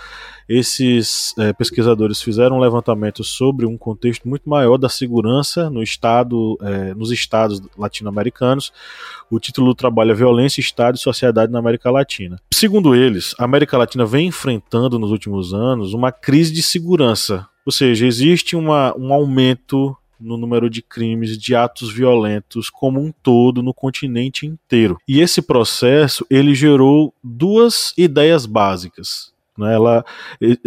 [0.48, 6.58] Esses eh, pesquisadores fizeram um levantamento sobre um contexto muito maior da segurança no estado,
[6.62, 8.72] eh, nos estados latino-americanos.
[9.30, 12.40] O título do trabalho é Violência, Estado e Sociedade na América Latina.
[12.54, 17.46] Segundo eles, a América Latina vem enfrentando nos últimos anos uma crise de segurança.
[17.66, 23.12] Ou seja, existe uma, um aumento no número de crimes, de atos violentos como um
[23.24, 24.98] todo no continente inteiro.
[25.08, 29.32] E esse processo ele gerou duas ideias básicas.
[29.58, 29.74] Né?
[29.74, 30.06] Ela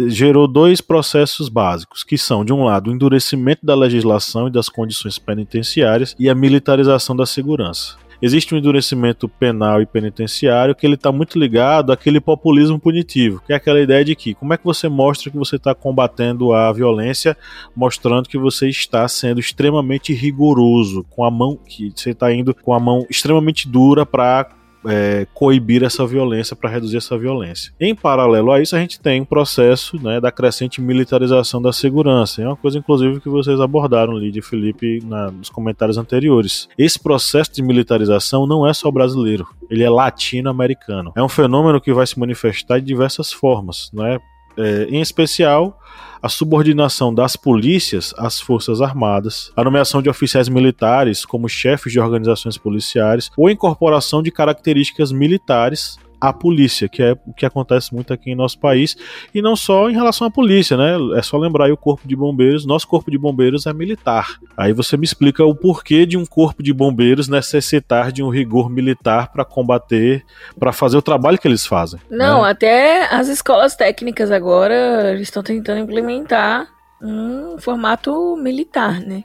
[0.07, 4.67] gerou dois processos básicos, que são, de um lado, o endurecimento da legislação e das
[4.67, 10.95] condições penitenciárias e a militarização da segurança existe um endurecimento penal e penitenciário que ele
[10.95, 14.65] está muito ligado àquele populismo punitivo, que é aquela ideia de que como é que
[14.65, 17.37] você mostra que você está combatendo a violência,
[17.75, 22.73] mostrando que você está sendo extremamente rigoroso, com a mão que você está indo com
[22.73, 24.49] a mão extremamente dura para
[24.85, 27.73] é, coibir essa violência, para reduzir essa violência.
[27.79, 32.41] Em paralelo a isso, a gente tem um processo né, da crescente militarização da segurança.
[32.41, 36.67] É uma coisa, inclusive, que vocês abordaram, Lídia e Felipe, na, nos comentários anteriores.
[36.77, 41.11] Esse processo de militarização não é só brasileiro, ele é latino-americano.
[41.15, 44.19] É um fenômeno que vai se manifestar de diversas formas, né?
[44.57, 45.79] É, em especial
[46.21, 51.99] a subordinação das polícias às forças armadas, a nomeação de oficiais militares como chefes de
[51.99, 58.13] organizações policiais ou incorporação de características militares à polícia, que é o que acontece muito
[58.13, 58.95] aqui em nosso país,
[59.33, 60.95] e não só em relação à polícia, né?
[61.17, 64.37] É só lembrar aí o corpo de bombeiros, nosso corpo de bombeiros é militar.
[64.55, 68.69] Aí você me explica o porquê de um corpo de bombeiros necessitar de um rigor
[68.69, 70.23] militar para combater,
[70.59, 71.99] para fazer o trabalho que eles fazem.
[72.09, 72.51] Não, né?
[72.51, 76.67] até as escolas técnicas agora estão tentando implementar
[77.01, 79.23] um formato militar, né?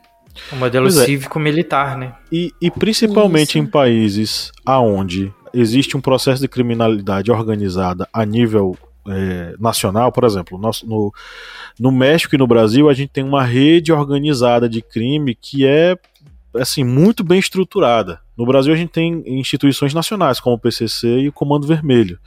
[0.51, 0.91] O modelo é.
[0.91, 2.13] cívico-militar, né?
[2.31, 3.59] E, e principalmente Isso.
[3.59, 8.77] em países aonde existe um processo de criminalidade organizada a nível
[9.09, 11.13] é, nacional, por exemplo, nosso- no,
[11.79, 15.95] no México e no Brasil a gente tem uma rede organizada de crime que é
[16.55, 18.19] assim muito bem estruturada.
[18.37, 22.19] No Brasil a gente tem instituições nacionais como o PCC e o Comando Vermelho.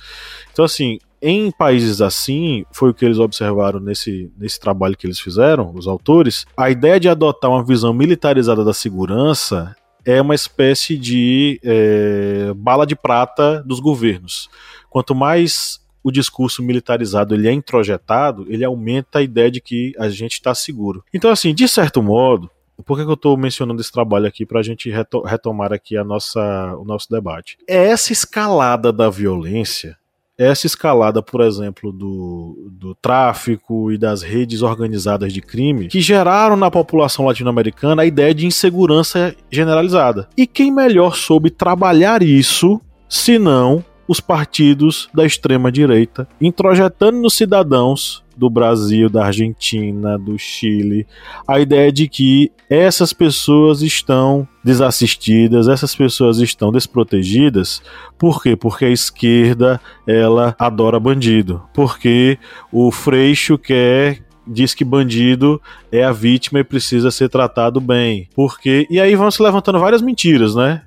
[0.52, 5.20] Então assim, em países assim, foi o que eles observaram nesse, nesse trabalho que eles
[5.20, 10.96] fizeram, os autores, a ideia de adotar uma visão militarizada da segurança é uma espécie
[10.96, 14.48] de é, bala de prata dos governos.
[14.88, 20.08] Quanto mais o discurso militarizado ele é introjetado, ele aumenta a ideia de que a
[20.08, 21.04] gente está seguro.
[21.12, 22.50] Então, assim, de certo modo,
[22.84, 25.96] por que, que eu estou mencionando esse trabalho aqui para a gente reto retomar aqui
[25.96, 27.58] a nossa, o nosso debate?
[27.68, 29.98] É essa escalada da violência
[30.40, 36.56] essa escalada, por exemplo, do, do tráfico e das redes organizadas de crime, que geraram
[36.56, 40.30] na população latino-americana a ideia de insegurança generalizada.
[40.38, 48.50] E quem melhor soube trabalhar isso, senão os partidos da extrema-direita, introjetando nos cidadãos do
[48.50, 51.06] Brasil, da Argentina, do Chile,
[51.46, 57.80] a ideia de que essas pessoas estão desassistidas, essas pessoas estão desprotegidas.
[58.18, 58.56] Por quê?
[58.56, 61.62] Porque a esquerda, ela adora bandido.
[61.72, 62.36] Porque
[62.72, 68.28] o Freixo quer diz que bandido é a vítima e precisa ser tratado bem.
[68.34, 70.82] Porque e aí vão se levantando várias mentiras, né?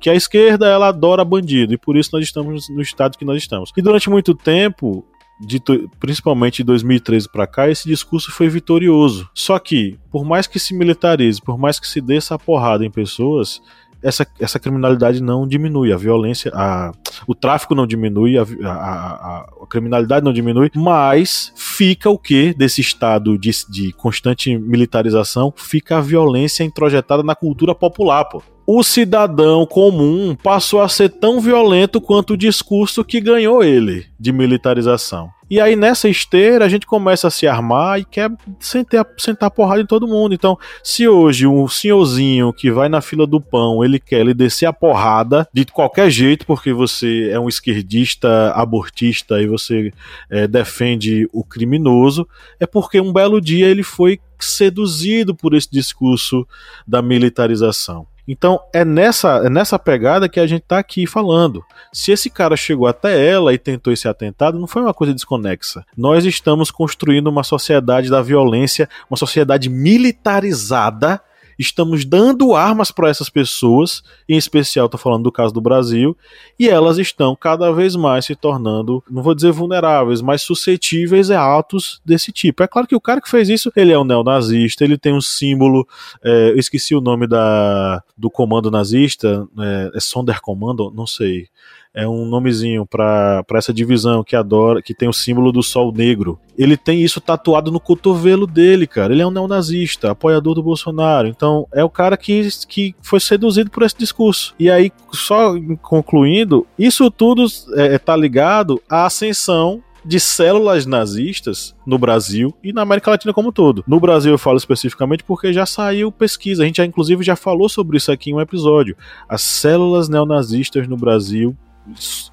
[0.00, 3.42] Que a esquerda ela adora bandido e por isso nós estamos no estado que nós
[3.42, 3.70] estamos.
[3.76, 5.04] E durante muito tempo,
[5.40, 5.60] de,
[5.98, 9.28] principalmente de 2013 para cá, esse discurso foi vitorioso.
[9.34, 12.90] Só que, por mais que se militarize, por mais que se dê essa porrada em
[12.90, 13.60] pessoas,
[14.02, 16.92] essa, essa criminalidade não diminui, a violência, a,
[17.26, 22.80] o tráfico não diminui, a, a, a criminalidade não diminui, mas fica o que desse
[22.80, 25.52] estado de, de constante militarização?
[25.56, 28.42] Fica a violência introjetada na cultura popular, pô
[28.74, 34.32] o cidadão comum passou a ser tão violento quanto o discurso que ganhou ele de
[34.32, 35.28] militarização.
[35.50, 39.82] E aí nessa esteira a gente começa a se armar e quer sentar, sentar porrada
[39.82, 40.34] em todo mundo.
[40.34, 44.64] Então, se hoje um senhorzinho que vai na fila do pão, ele quer ele descer
[44.64, 49.92] a porrada de qualquer jeito, porque você é um esquerdista abortista e você
[50.30, 52.26] é, defende o criminoso,
[52.58, 56.48] é porque um belo dia ele foi seduzido por esse discurso
[56.88, 58.06] da militarização.
[58.26, 61.64] Então é nessa, é nessa pegada que a gente está aqui falando.
[61.92, 65.84] Se esse cara chegou até ela e tentou esse atentado, não foi uma coisa desconexa.
[65.96, 71.20] Nós estamos construindo uma sociedade da violência, uma sociedade militarizada
[71.62, 76.16] estamos dando armas para essas pessoas, em especial estou falando do caso do Brasil,
[76.58, 81.58] e elas estão cada vez mais se tornando, não vou dizer vulneráveis, mas suscetíveis a
[81.58, 82.62] atos desse tipo.
[82.62, 85.20] É claro que o cara que fez isso, ele é um neonazista, ele tem um
[85.20, 85.86] símbolo,
[86.22, 91.46] é, eu esqueci o nome da, do comando nazista, é, é Sonderkommando, não sei
[91.94, 96.38] é um nomezinho para essa divisão que adora, que tem o símbolo do sol negro.
[96.56, 99.12] Ele tem isso tatuado no cotovelo dele, cara.
[99.12, 101.28] Ele é um neonazista, apoiador do Bolsonaro.
[101.28, 104.54] Então, é o cara que, que foi seduzido por esse discurso.
[104.58, 111.98] E aí, só concluindo, isso tudo é, tá ligado à ascensão de células nazistas no
[111.98, 113.84] Brasil e na América Latina como um todo.
[113.86, 117.68] No Brasil eu falo especificamente porque já saiu pesquisa, a gente já inclusive já falou
[117.68, 118.96] sobre isso aqui em um episódio.
[119.28, 121.56] As células neonazistas no Brasil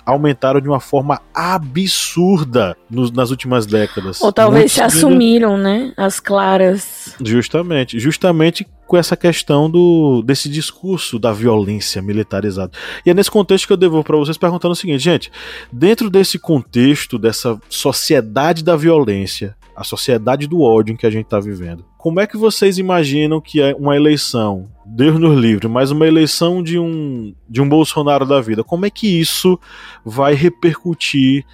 [0.05, 4.21] aumentaram de uma forma absurda nos, nas últimas décadas.
[4.21, 5.93] Ou talvez se assumiram, né?
[5.97, 7.15] As claras.
[7.21, 12.71] Justamente, justamente com essa questão do desse discurso da violência militarizada.
[13.05, 15.31] E é nesse contexto que eu devolvo para vocês perguntando o seguinte, gente,
[15.71, 21.25] dentro desse contexto dessa sociedade da violência, a sociedade do ódio em que a gente
[21.25, 21.85] está vivendo.
[21.97, 26.63] Como é que vocês imaginam que é uma eleição, Deus nos livre, mas uma eleição
[26.63, 29.59] de um, de um Bolsonaro da vida, como é que isso
[30.03, 31.45] vai repercutir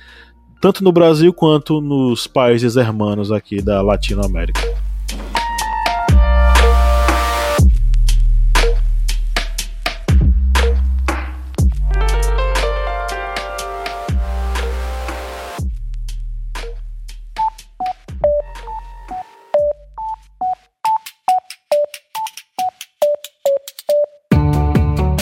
[0.61, 4.84] tanto no Brasil quanto nos países hermanos aqui da Latinoamérica?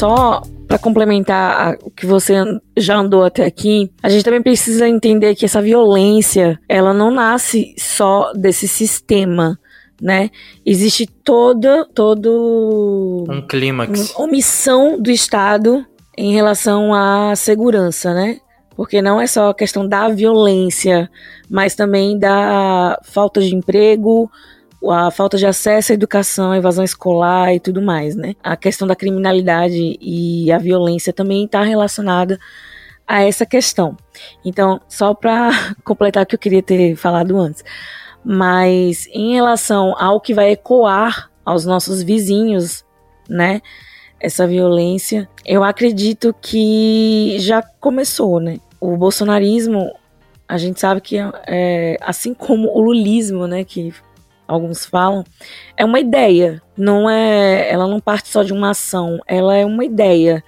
[0.00, 2.34] Só para complementar o que você
[2.76, 7.74] já andou até aqui, a gente também precisa entender que essa violência, ela não nasce
[7.76, 9.58] só desse sistema,
[10.00, 10.30] né?
[10.64, 15.84] Existe todo todo um clímax, omissão do Estado
[16.16, 18.38] em relação à segurança, né?
[18.80, 21.10] porque não é só a questão da violência,
[21.50, 24.30] mas também da falta de emprego,
[24.88, 28.34] a falta de acesso à educação, à evasão escolar e tudo mais, né?
[28.42, 32.38] A questão da criminalidade e a violência também está relacionada
[33.06, 33.96] a essa questão.
[34.44, 35.50] Então, só para
[35.84, 37.62] completar o que eu queria ter falado antes,
[38.24, 42.84] mas em relação ao que vai ecoar aos nossos vizinhos,
[43.28, 43.60] né?
[44.18, 48.58] Essa violência, eu acredito que já começou, né?
[48.78, 49.92] O bolsonarismo,
[50.46, 51.16] a gente sabe que
[51.46, 53.94] é, assim como o lulismo, né, que
[54.50, 55.24] alguns falam,
[55.76, 59.84] é uma ideia, não é, ela não parte só de uma ação, ela é uma
[59.84, 60.42] ideia,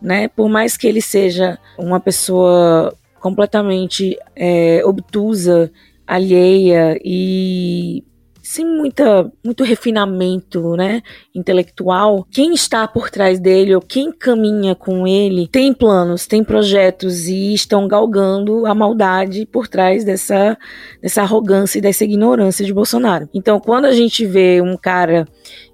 [0.00, 0.28] né?
[0.28, 5.72] Por mais que ele seja uma pessoa completamente é, obtusa,
[6.06, 8.04] alheia e
[8.42, 11.00] sem muita, muito refinamento, né,
[11.32, 17.28] intelectual, quem está por trás dele ou quem caminha com ele tem planos, tem projetos
[17.28, 20.58] e estão galgando a maldade por trás dessa,
[21.00, 23.28] dessa arrogância e dessa ignorância de Bolsonaro.
[23.32, 25.24] Então, quando a gente vê um cara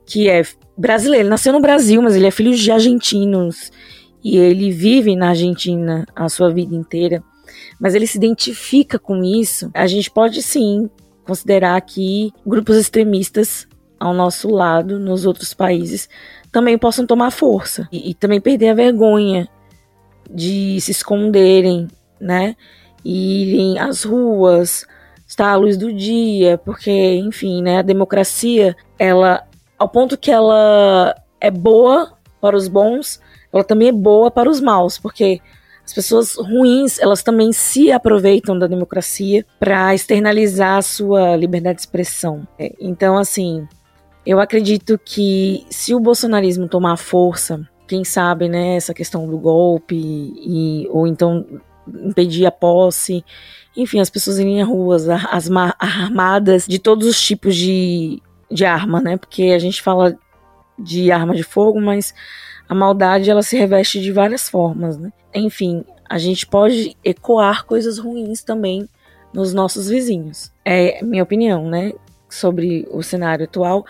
[0.04, 0.42] que é
[0.76, 3.72] brasileiro, nasceu no Brasil, mas ele é filho de argentinos
[4.22, 7.22] e ele vive na Argentina a sua vida inteira,
[7.80, 10.90] mas ele se identifica com isso, a gente pode sim
[11.28, 13.68] considerar que grupos extremistas
[14.00, 16.08] ao nosso lado, nos outros países,
[16.50, 19.46] também possam tomar força e, e também perder a vergonha
[20.30, 21.86] de se esconderem,
[22.18, 22.56] né?
[23.04, 24.86] E irem às ruas,
[25.26, 27.80] estar à luz do dia, porque, enfim, né?
[27.80, 29.46] A democracia, ela,
[29.78, 33.20] ao ponto que ela é boa para os bons,
[33.52, 35.42] ela também é boa para os maus, porque
[35.88, 41.80] as pessoas ruins, elas também se aproveitam da democracia para externalizar a sua liberdade de
[41.80, 42.46] expressão.
[42.58, 43.66] É, então, assim,
[44.26, 49.96] eu acredito que se o bolsonarismo tomar força, quem sabe, né, essa questão do golpe
[49.96, 51.46] e ou então
[52.04, 53.24] impedir a posse,
[53.74, 58.20] enfim, as pessoas irem às ruas, as armadas de todos os tipos de,
[58.50, 59.16] de arma, né?
[59.16, 60.14] Porque a gente fala
[60.78, 62.12] de arma de fogo, mas
[62.68, 65.12] a maldade ela se reveste de várias formas, né?
[65.34, 68.88] Enfim, a gente pode ecoar coisas ruins também
[69.32, 70.50] nos nossos vizinhos.
[70.64, 71.92] É minha opinião, né?
[72.28, 73.84] Sobre o cenário atual.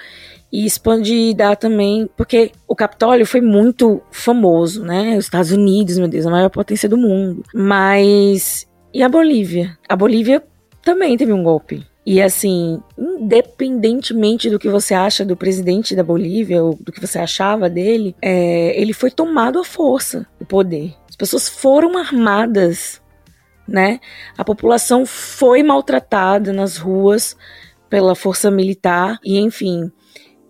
[0.53, 5.17] E isso pode dar também, porque o Capitólio foi muito famoso, né?
[5.17, 7.43] Os Estados Unidos, meu Deus, a maior potência do mundo.
[7.55, 8.67] Mas.
[8.95, 9.77] E a Bolívia?
[9.89, 10.43] A Bolívia
[10.83, 11.85] também teve um golpe.
[12.11, 17.19] E assim, independentemente do que você acha do presidente da Bolívia ou do que você
[17.19, 20.95] achava dele, é, ele foi tomado à força, o poder.
[21.07, 23.03] As pessoas foram armadas,
[23.69, 24.01] né?
[24.39, 27.37] A população foi maltratada nas ruas
[27.91, 29.93] pela força militar e enfim.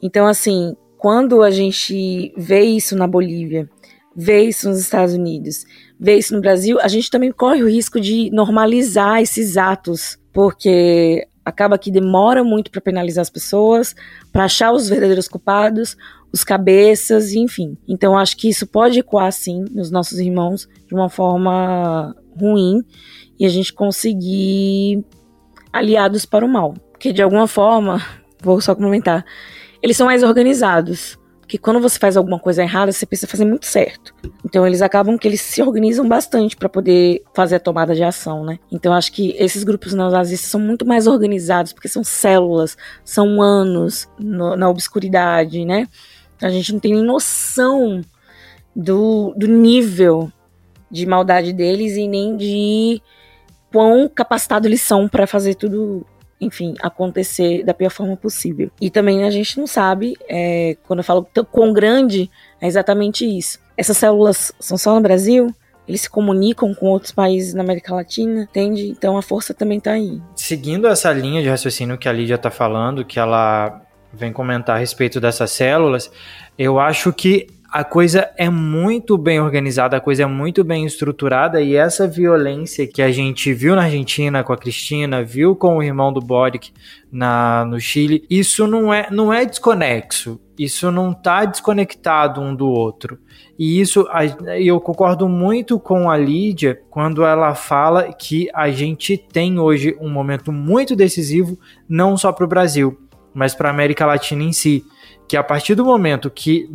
[0.01, 3.69] Então assim, quando a gente vê isso na Bolívia,
[4.15, 5.65] vê isso nos Estados Unidos,
[5.99, 11.27] vê isso no Brasil, a gente também corre o risco de normalizar esses atos, porque
[11.49, 13.95] acaba que demora muito para penalizar as pessoas,
[14.33, 15.97] para achar os verdadeiros culpados,
[16.33, 17.77] os cabeças, enfim.
[17.89, 22.83] Então acho que isso pode ecoar sim nos nossos irmãos de uma forma ruim
[23.39, 25.05] e a gente conseguir
[25.73, 28.03] aliados para o mal, porque de alguma forma,
[28.43, 29.25] vou só comentar,
[29.83, 31.19] eles são mais organizados
[31.49, 34.15] que quando você faz alguma coisa errada, você precisa fazer muito certo.
[34.45, 38.45] Então eles acabam que eles se organizam bastante para poder fazer a tomada de ação,
[38.45, 38.59] né?
[38.71, 44.07] Então acho que esses grupos neonazistas são muito mais organizados, porque são células, são anos
[44.19, 45.89] no, na obscuridade, né?
[46.41, 48.03] A gente não tem nem noção
[48.77, 50.31] do, do nível
[50.91, 53.03] de maldade deles e nem de
[53.73, 56.07] quão capacitados eles são para fazer tudo
[56.41, 58.71] enfim, acontecer da pior forma possível.
[58.81, 62.31] E também a gente não sabe, é, quando eu falo quão grande,
[62.61, 63.59] é exatamente isso.
[63.77, 65.55] Essas células são só no Brasil?
[65.87, 68.89] Eles se comunicam com outros países na América Latina, entende?
[68.91, 70.21] Então a força também está aí.
[70.37, 73.81] Seguindo essa linha de raciocínio que a Lídia está falando, que ela
[74.13, 76.11] vem comentar a respeito dessas células,
[76.59, 81.61] eu acho que a coisa é muito bem organizada, a coisa é muito bem estruturada
[81.61, 85.83] e essa violência que a gente viu na Argentina com a Cristina, viu com o
[85.83, 86.73] irmão do Boric
[87.13, 92.67] na, no Chile, isso não é, não é desconexo, isso não está desconectado um do
[92.67, 93.19] outro.
[93.59, 94.09] E isso
[94.59, 100.09] eu concordo muito com a Lídia quando ela fala que a gente tem hoje um
[100.09, 102.99] momento muito decisivo, não só para o Brasil,
[103.35, 104.85] mas para a América Latina em si
[105.29, 106.69] que a partir do momento que,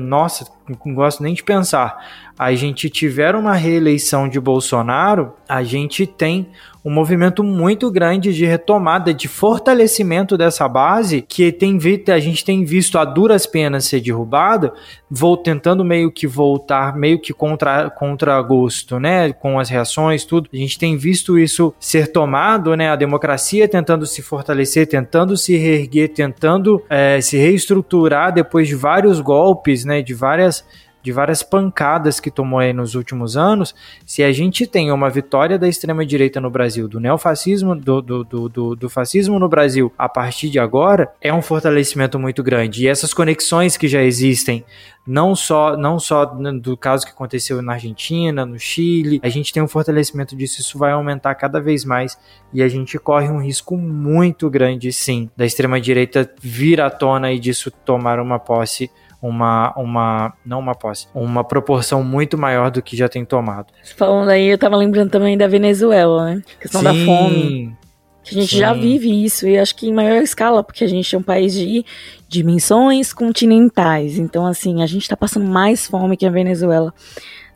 [0.00, 0.50] nossa,
[0.84, 1.94] não gosto nem de pensar,
[2.38, 6.48] a gente tiver uma reeleição de Bolsonaro, a gente tem
[6.84, 11.78] um movimento muito grande de retomada, de fortalecimento dessa base que tem
[12.08, 14.72] a gente tem visto a duras penas ser derrubada,
[15.10, 20.48] vou tentando meio que voltar, meio que contra, contra gosto, né, com as reações, tudo.
[20.52, 25.56] A gente tem visto isso ser tomado, né, a democracia tentando se fortalecer, tentando se
[25.56, 30.64] reerguer, tentando é, se reestruturar depois de vários golpes, né, de várias
[31.04, 33.74] de várias pancadas que tomou aí nos últimos anos,
[34.06, 38.74] se a gente tem uma vitória da extrema-direita no Brasil, do neofascismo, do, do, do,
[38.74, 42.84] do, fascismo no Brasil, a partir de agora, é um fortalecimento muito grande.
[42.84, 44.64] E essas conexões que já existem,
[45.06, 49.62] não só, não só do caso que aconteceu na Argentina, no Chile, a gente tem
[49.62, 52.16] um fortalecimento disso, isso vai aumentar cada vez mais
[52.50, 57.38] e a gente corre um risco muito grande, sim, da extrema-direita vir à tona e
[57.38, 58.90] disso tomar uma posse
[59.28, 63.72] uma, uma não uma posse, uma proporção muito maior do que já tem tomado.
[63.96, 66.42] Falando aí, eu tava lembrando também da Venezuela, né?
[66.58, 66.86] A questão Sim.
[66.86, 67.76] da fome.
[68.22, 68.58] Que a gente Sim.
[68.58, 71.52] já vive isso, e acho que em maior escala, porque a gente é um país
[71.52, 71.84] de
[72.28, 74.18] dimensões continentais.
[74.18, 76.92] Então, assim, a gente tá passando mais fome que a Venezuela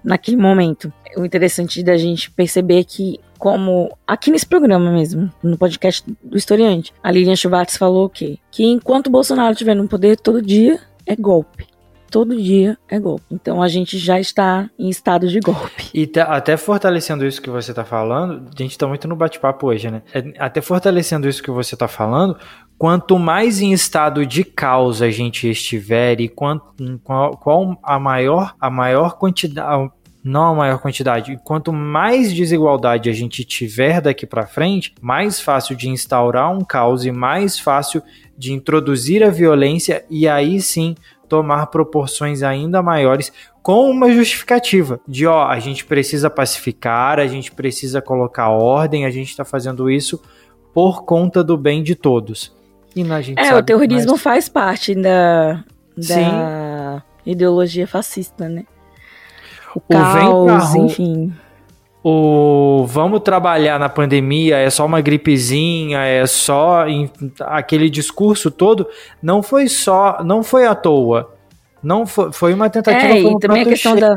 [0.03, 0.93] naquele momento.
[1.17, 6.93] O interessante da gente perceber que, como aqui nesse programa mesmo, no podcast do historiante,
[7.03, 8.39] a Lilian Schwartz falou o quê?
[8.51, 10.79] Que enquanto Bolsonaro estiver no poder todo dia,
[11.09, 11.67] é golpe.
[12.11, 13.25] Todo dia é golpe.
[13.31, 15.91] Então a gente já está em estado de golpe.
[15.93, 19.67] E tá, até fortalecendo isso que você está falando, a gente está muito no bate-papo
[19.67, 20.03] hoje, né?
[20.15, 22.39] É, até fortalecendo isso que você está falando,
[22.79, 26.65] quanto mais em estado de causa a gente estiver e quanto,
[27.03, 29.91] qual, qual a maior a maior quantidade
[30.29, 31.39] não a maior quantidade.
[31.43, 37.05] Quanto mais desigualdade a gente tiver daqui para frente, mais fácil de instaurar um caos
[37.05, 38.03] e mais fácil
[38.37, 40.95] de introduzir a violência e aí sim
[41.29, 47.53] tomar proporções ainda maiores com uma justificativa de ó, a gente precisa pacificar, a gente
[47.53, 50.23] precisa colocar ordem, a gente está fazendo isso
[50.73, 52.57] por conta do bem de todos.
[52.97, 54.23] E na gente é, o terrorismo mais...
[54.23, 55.65] faz parte da,
[55.97, 58.65] da ideologia fascista, né?
[59.75, 61.33] O, o caos, enfim
[62.03, 66.87] o vamos trabalhar na pandemia, é só uma gripezinha, é só
[67.41, 68.89] aquele discurso todo,
[69.23, 71.35] não foi só, não foi à toa.
[71.83, 74.17] Não foi, foi uma tentativa é, e também a questão da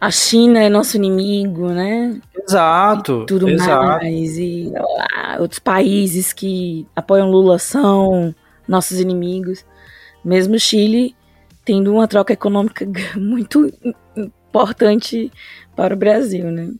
[0.00, 2.18] a China é nosso inimigo, né?
[2.34, 3.22] Exato.
[3.22, 3.84] E tudo exato.
[3.84, 8.34] mais e lá, outros países que apoiam Lula são
[8.66, 9.64] nossos inimigos.
[10.24, 11.14] Mesmo o Chile
[11.66, 13.70] tendo uma troca econômica muito
[14.50, 15.32] importante
[15.74, 16.70] para o Brasil, né?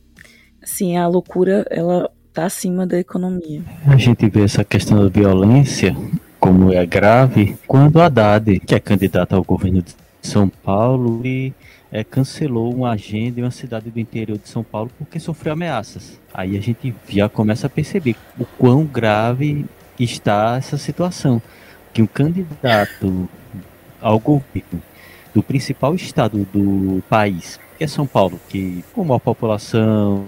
[0.61, 3.63] Assim, a loucura, ela tá acima da economia.
[3.87, 5.95] A gente vê essa questão da violência
[6.39, 11.53] como é grave quando Haddad, que é candidato ao governo de São Paulo, e
[11.91, 16.19] é, cancelou uma agenda em uma cidade do interior de São Paulo porque sofreu ameaças.
[16.33, 19.65] Aí a gente já começa a perceber o quão grave
[19.99, 21.41] está essa situação.
[21.93, 23.29] Que um candidato
[24.01, 24.81] ao governo
[25.33, 30.23] do principal estado do país que é São Paulo, que com maior população,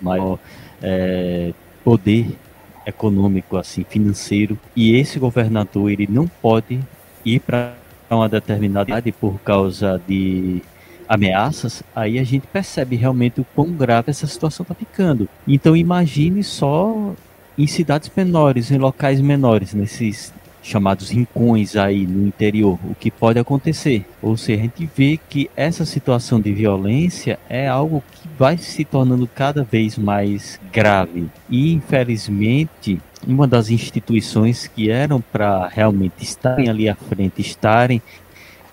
[0.00, 0.36] maior
[0.82, 1.52] é,
[1.84, 2.36] poder
[2.84, 6.80] econômico, assim, financeiro, e esse governador ele não pode
[7.24, 7.74] ir para
[8.10, 10.60] uma determinada idade por causa de
[11.08, 15.28] ameaças, aí a gente percebe realmente o quão grave essa situação está ficando.
[15.46, 17.14] Então imagine só
[17.56, 23.38] em cidades menores, em locais menores, nesses chamados rincões aí no interior, o que pode
[23.38, 24.06] acontecer.
[24.22, 28.84] Ou seja, a gente vê que essa situação de violência é algo que vai se
[28.84, 31.26] tornando cada vez mais grave.
[31.50, 38.00] E infelizmente, uma das instituições que eram para realmente estarem ali à frente, estarem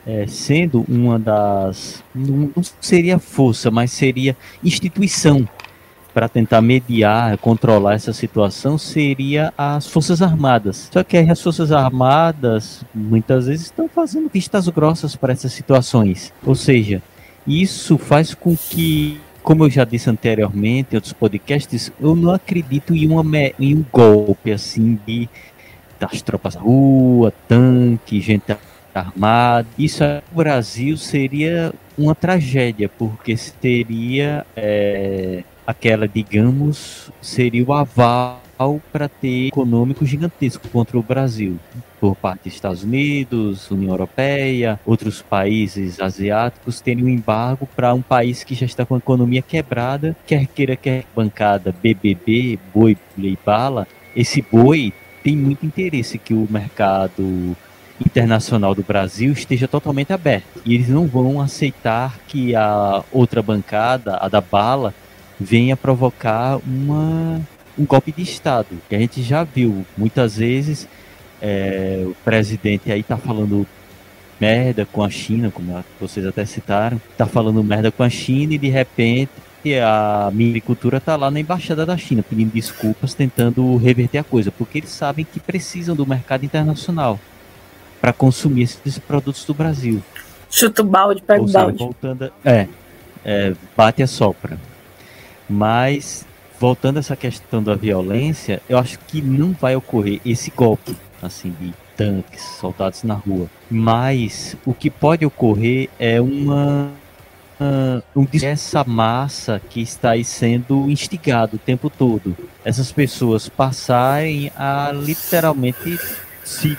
[0.05, 2.03] é, sendo uma das.
[2.15, 5.47] Não, não seria força, mas seria instituição
[6.19, 10.89] para tentar mediar, controlar essa situação seria as Forças Armadas.
[10.91, 16.33] Só que as Forças Armadas muitas vezes estão fazendo vistas grossas para essas situações.
[16.45, 17.01] Ou seja,
[17.47, 22.93] isso faz com que, como eu já disse anteriormente em outros podcasts, eu não acredito
[22.93, 23.23] em, uma,
[23.57, 25.29] em um golpe assim de
[25.97, 28.43] das tropas na rua, tanque, gente
[28.93, 29.65] armada.
[29.77, 38.41] Isso no Brasil seria uma tragédia, porque seria é, aquela, digamos, seria o aval
[38.91, 41.59] para ter econômico gigantesco contra o Brasil
[41.99, 48.01] por parte dos Estados Unidos, União Europeia, outros países asiáticos terem um embargo para um
[48.01, 53.37] país que já está com a economia quebrada, quer queira quer bancada BBB, boi e
[53.45, 54.91] bala, esse boi
[55.23, 57.55] tem muito interesse que o mercado
[58.03, 60.61] internacional do Brasil esteja totalmente aberto.
[60.65, 64.95] E eles não vão aceitar que a outra bancada, a da bala,
[65.39, 67.41] venha provocar uma,
[67.77, 68.77] um golpe de Estado.
[68.89, 70.87] Que a gente já viu muitas vezes
[71.41, 73.65] é, o presidente aí tá falando
[74.39, 78.57] merda com a China, como vocês até citaram, tá falando merda com a China e
[78.57, 79.31] de repente
[79.83, 84.77] a agricultura tá lá na embaixada da China pedindo desculpas, tentando reverter a coisa, porque
[84.77, 87.19] eles sabem que precisam do mercado internacional
[87.99, 90.01] para consumir esses produtos do Brasil.
[90.49, 91.77] Chuta o balde, pega o balde.
[91.77, 92.67] Voltando, é,
[93.25, 94.57] é, bate a sopra.
[95.49, 96.25] Mas,
[96.59, 101.53] voltando a essa questão da violência, eu acho que não vai ocorrer esse golpe, assim,
[101.59, 103.47] de tanques soldados na rua.
[103.69, 106.91] Mas, o que pode ocorrer é uma
[108.15, 112.35] um, essa massa que está aí sendo instigado o tempo todo.
[112.63, 115.99] Essas pessoas passarem a literalmente
[116.43, 116.77] se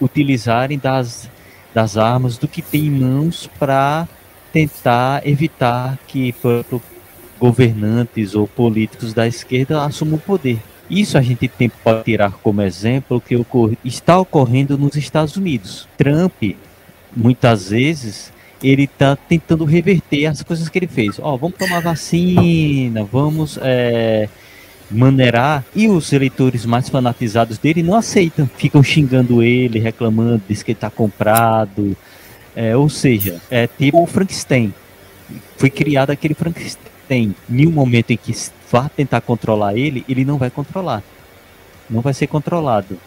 [0.00, 1.28] utilizarem das,
[1.74, 4.08] das armas do que tem em mãos para
[4.52, 6.34] tentar evitar que
[7.42, 10.60] governantes ou políticos da esquerda assumam o poder.
[10.88, 15.36] Isso a gente tem, pode tirar como exemplo o que ocorre, está ocorrendo nos Estados
[15.36, 15.88] Unidos.
[15.98, 16.40] Trump,
[17.16, 18.32] muitas vezes,
[18.62, 21.18] ele está tentando reverter as coisas que ele fez.
[21.18, 24.28] Ó, oh, vamos tomar vacina, vamos é,
[24.88, 25.64] maneirar.
[25.74, 30.76] E os eleitores mais fanatizados dele não aceitam, ficam xingando ele, reclamando, diz que ele
[30.76, 31.96] está comprado.
[32.54, 34.72] É, ou seja, é tipo o Frankenstein.
[35.56, 36.91] Foi criado aquele Frankenstein.
[37.10, 37.34] Em
[37.66, 38.32] um momento em que
[38.70, 41.02] vá tentar controlar ele, ele não vai controlar.
[41.90, 42.98] Não vai ser controlado.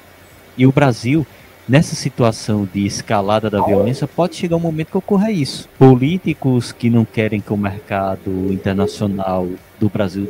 [0.57, 1.25] E o Brasil,
[1.67, 5.67] nessa situação de escalada da violência, pode chegar um momento que ocorra isso.
[5.77, 9.47] Políticos que não querem que o mercado internacional
[9.79, 10.29] do Brasil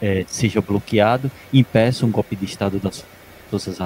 [0.00, 3.04] é, seja bloqueado, impeça um golpe de Estado das
[3.50, 3.78] Forças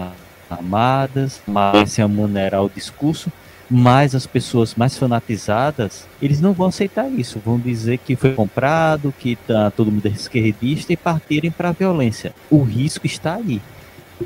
[0.50, 3.30] Armadas, mas se amanerar o discurso,
[3.70, 9.14] mas as pessoas mais fanatizadas, eles não vão aceitar isso, vão dizer que foi comprado,
[9.16, 12.34] que tá todo mundo é esquerdista e partirem para a violência.
[12.50, 13.62] O risco está aí,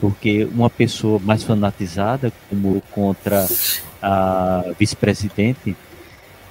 [0.01, 3.47] porque uma pessoa mais fanatizada, como contra
[4.01, 5.77] a vice-presidente,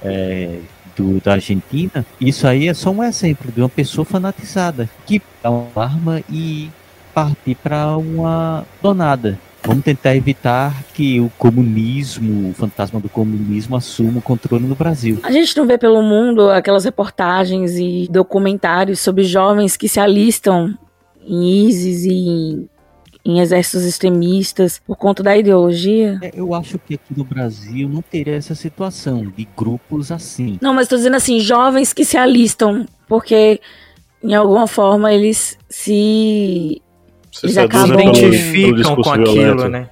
[0.02, 0.60] é,
[0.94, 5.50] do, da Argentina, isso aí é só um exemplo de uma pessoa fanatizada que dá
[5.50, 6.70] uma arma e
[7.12, 9.38] partir para uma donada.
[9.66, 15.18] Vamos tentar evitar que o comunismo, o fantasma do comunismo, assuma o controle no Brasil.
[15.22, 20.76] A gente não vê pelo mundo aquelas reportagens e documentários sobre jovens que se alistam
[21.26, 22.68] em ISIS e
[23.24, 26.18] em exércitos extremistas por conta da ideologia?
[26.22, 30.58] É, eu acho que aqui no Brasil não teria essa situação de grupos assim.
[30.60, 33.60] Não, mas estou dizendo assim, jovens que se alistam porque
[34.22, 36.82] em alguma forma eles se
[37.34, 39.68] Você eles acabam identificam com aquilo, violento.
[39.68, 39.90] né?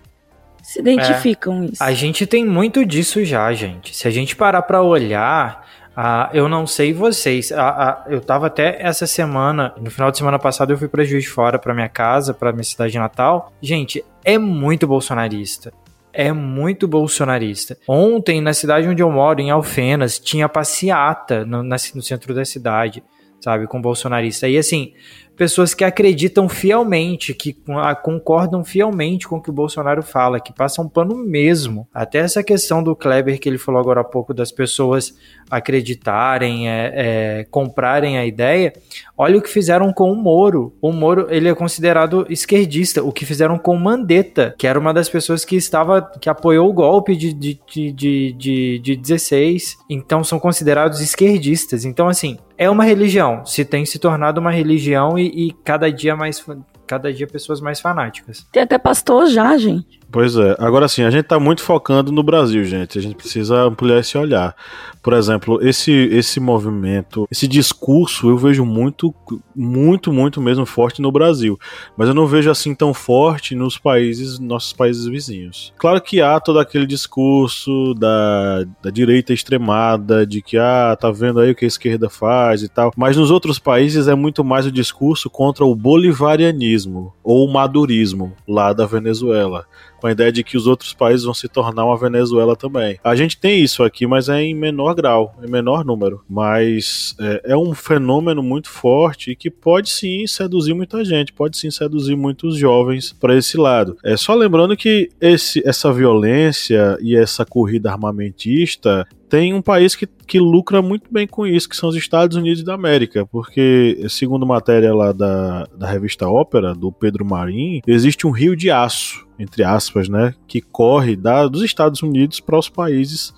[0.62, 1.82] Se identificam é, isso.
[1.82, 3.94] A gente tem muito disso já, gente.
[3.94, 5.66] Se a gente parar para olhar,
[5.96, 7.50] ah, eu não sei vocês.
[7.50, 11.04] Ah, ah, eu tava até essa semana, no final de semana passada, eu fui pra
[11.04, 13.52] Juiz de Fora, pra minha casa, pra minha cidade natal.
[13.60, 15.72] Gente, é muito bolsonarista.
[16.12, 17.76] É muito bolsonarista.
[17.88, 23.02] Ontem, na cidade onde eu moro, em Alfenas, tinha passeata no, no centro da cidade,
[23.40, 24.48] sabe, com bolsonarista.
[24.48, 24.92] E assim,
[25.36, 27.56] pessoas que acreditam fielmente, que
[28.02, 31.88] concordam fielmente com o que o Bolsonaro fala, que passam pano mesmo.
[31.92, 35.14] Até essa questão do Kleber que ele falou agora há pouco das pessoas
[35.50, 38.72] acreditarem, é, é, comprarem a ideia.
[39.16, 40.74] Olha o que fizeram com o Moro.
[40.80, 43.02] O Moro ele é considerado esquerdista.
[43.02, 46.70] O que fizeram com o Mandetta, que era uma das pessoas que estava que apoiou
[46.70, 49.76] o golpe de, de, de, de, de 16.
[49.90, 51.84] Então são considerados esquerdistas.
[51.84, 53.44] Então assim é uma religião.
[53.44, 56.44] Se tem se tornado uma religião e, e cada dia mais
[56.86, 58.46] cada dia pessoas mais fanáticas.
[58.52, 60.00] Tem até pastor já, gente.
[60.12, 60.54] Pois é.
[60.58, 62.98] Agora sim, a gente está muito focando no Brasil, gente.
[62.98, 64.54] A gente precisa ampliar esse olhar.
[65.02, 69.12] Por exemplo, esse, esse movimento, esse discurso, eu vejo muito,
[69.56, 71.58] muito, muito mesmo forte no Brasil.
[71.96, 75.72] Mas eu não vejo assim tão forte nos países, nossos países vizinhos.
[75.78, 81.40] Claro que há todo aquele discurso da, da direita extremada, de que, ah, tá vendo
[81.40, 82.92] aí o que a esquerda faz e tal.
[82.94, 88.34] Mas nos outros países é muito mais o discurso contra o bolivarianismo ou o madurismo
[88.46, 89.66] lá da Venezuela
[90.02, 92.98] com a ideia de que os outros países vão se tornar uma Venezuela também.
[93.04, 96.24] A gente tem isso aqui, mas é em menor grau, em menor número.
[96.28, 101.56] Mas é, é um fenômeno muito forte e que pode sim seduzir muita gente, pode
[101.56, 103.96] sim seduzir muitos jovens para esse lado.
[104.02, 110.06] É só lembrando que esse, essa violência e essa corrida armamentista tem um país que,
[110.06, 114.44] que lucra muito bem com isso, que são os Estados Unidos da América, porque, segundo
[114.44, 119.64] matéria lá da, da revista Ópera, do Pedro Marim, existe um rio de aço, entre
[119.64, 123.32] aspas, né, que corre da, dos Estados Unidos para os países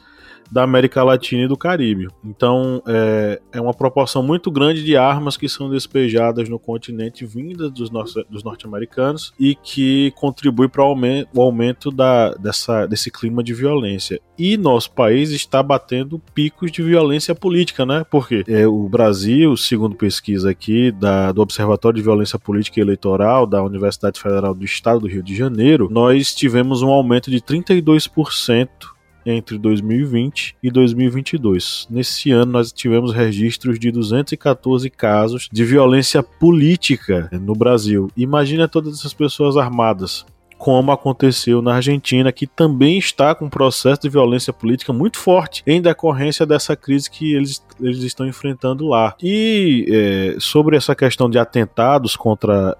[0.55, 2.07] da América Latina e do Caribe.
[2.25, 7.73] Então é, é uma proporção muito grande de armas que são despejadas no continente vindas
[7.73, 7.91] dos,
[8.31, 14.21] dos norte-americanos e que contribui para o aumento da, dessa, desse clima de violência.
[14.39, 18.05] E nosso país está batendo picos de violência política, né?
[18.09, 23.45] Porque é, o Brasil, segundo pesquisa aqui da, do Observatório de Violência Política e Eleitoral
[23.45, 28.94] da Universidade Federal do Estado do Rio de Janeiro, nós tivemos um aumento de 32%
[29.25, 31.87] entre 2020 e 2022.
[31.91, 38.11] Nesse ano, nós tivemos registros de 214 casos de violência política no Brasil.
[38.17, 40.25] Imagina todas essas pessoas armadas
[40.65, 45.63] como aconteceu na Argentina, que também está com um processo de violência política muito forte
[45.67, 49.15] em decorrência dessa crise que eles, eles estão enfrentando lá.
[49.23, 52.77] E é, sobre essa questão de atentados contra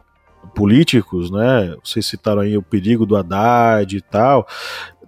[0.55, 1.77] políticos, né?
[1.83, 4.47] Vocês citaram aí o perigo do Haddad e tal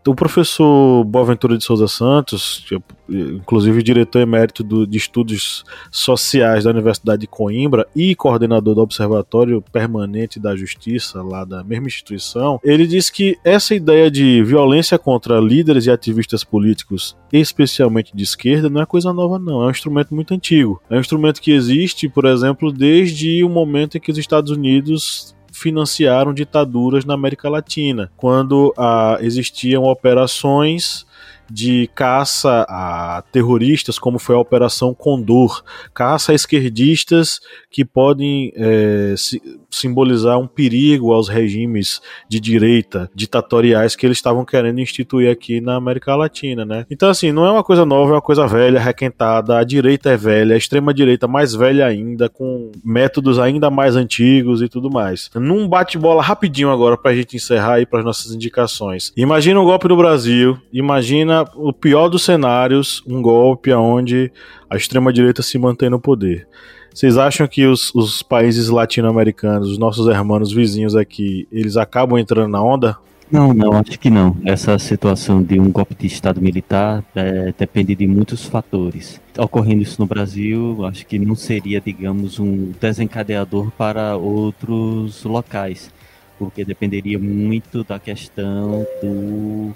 [0.07, 2.77] o professor Boaventura de Souza Santos, é,
[3.09, 9.63] inclusive diretor emérito do, de estudos sociais da Universidade de Coimbra e coordenador do Observatório
[9.73, 15.39] Permanente da Justiça, lá da mesma instituição, ele diz que essa ideia de violência contra
[15.41, 19.63] líderes e ativistas políticos, especialmente de esquerda, não é coisa nova, não.
[19.63, 20.81] É um instrumento muito antigo.
[20.91, 25.36] É um instrumento que existe, por exemplo, desde o momento em que os Estados Unidos
[25.57, 31.07] financiaram ditaduras na América Latina, quando ah, existiam operações
[31.51, 35.63] de caça a terroristas, como foi a Operação Condor,
[35.95, 37.41] caça a esquerdistas
[37.71, 39.41] que podem é, si,
[39.71, 45.77] simbolizar um perigo aos regimes de direita ditatoriais que eles estavam querendo instituir aqui na
[45.77, 46.87] América Latina, né?
[46.91, 49.59] Então, assim, não é uma coisa nova, é uma coisa velha, requentada.
[49.59, 54.69] A direita é velha, a extrema-direita mais velha ainda, com métodos ainda mais antigos e
[54.69, 55.31] tudo mais.
[55.35, 59.13] Num bate-bola rapidinho agora pra gente encerrar aí para as nossas indicações.
[59.17, 64.31] Imagina o um golpe no Brasil, imagina o pior dos cenários, um golpe onde
[64.69, 66.47] a extrema-direita se mantém no poder.
[66.95, 72.51] Vocês acham que os, os países latino-americanos, os nossos irmãos vizinhos aqui, eles acabam entrando
[72.51, 72.97] na onda?
[73.31, 74.37] Não, não, acho que não.
[74.45, 79.21] Essa situação de um golpe de Estado militar é, depende de muitos fatores.
[79.37, 85.91] Ocorrendo isso no Brasil, acho que não seria, digamos, um desencadeador para outros locais,
[86.39, 89.75] porque dependeria muito da questão do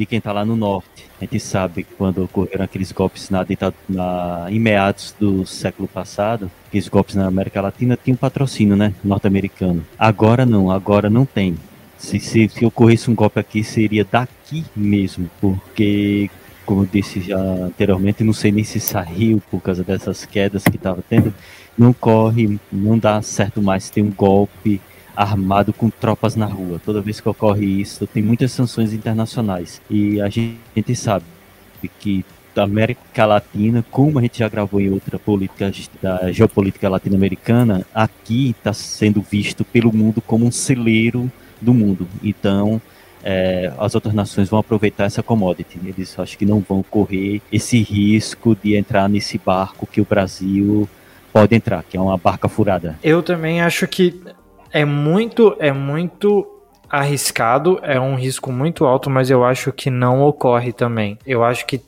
[0.00, 1.04] de quem está lá no norte.
[1.20, 3.46] A gente sabe que quando ocorreram aqueles golpes na,
[3.86, 9.84] na, em meados do século passado, aqueles golpes na América Latina tinham patrocínio, né, norte-americano.
[9.98, 11.54] Agora não, agora não tem.
[11.98, 16.30] Se, se, se ocorresse um golpe aqui, seria daqui mesmo, porque
[16.64, 20.76] como eu disse já anteriormente, não sei nem se saiu por causa dessas quedas que
[20.76, 21.34] estava tendo,
[21.76, 24.80] não corre, não dá certo mais ter um golpe
[25.22, 26.80] armado com tropas na rua.
[26.84, 29.80] Toda vez que ocorre isso, tem muitas sanções internacionais.
[29.90, 31.24] E a gente sabe
[31.98, 35.70] que da América Latina, como a gente já gravou em outra política
[36.02, 42.08] da geopolítica latino-americana, aqui está sendo visto pelo mundo como um celeiro do mundo.
[42.22, 42.80] Então,
[43.22, 45.78] é, as outras nações vão aproveitar essa commodity.
[45.84, 50.88] Eles acho que não vão correr esse risco de entrar nesse barco que o Brasil
[51.32, 52.98] pode entrar, que é uma barca furada.
[53.02, 54.20] Eu também acho que
[54.72, 56.46] é muito, é muito
[56.88, 61.16] arriscado, é um risco muito alto, mas eu acho que não ocorre também.
[61.24, 61.80] Eu acho que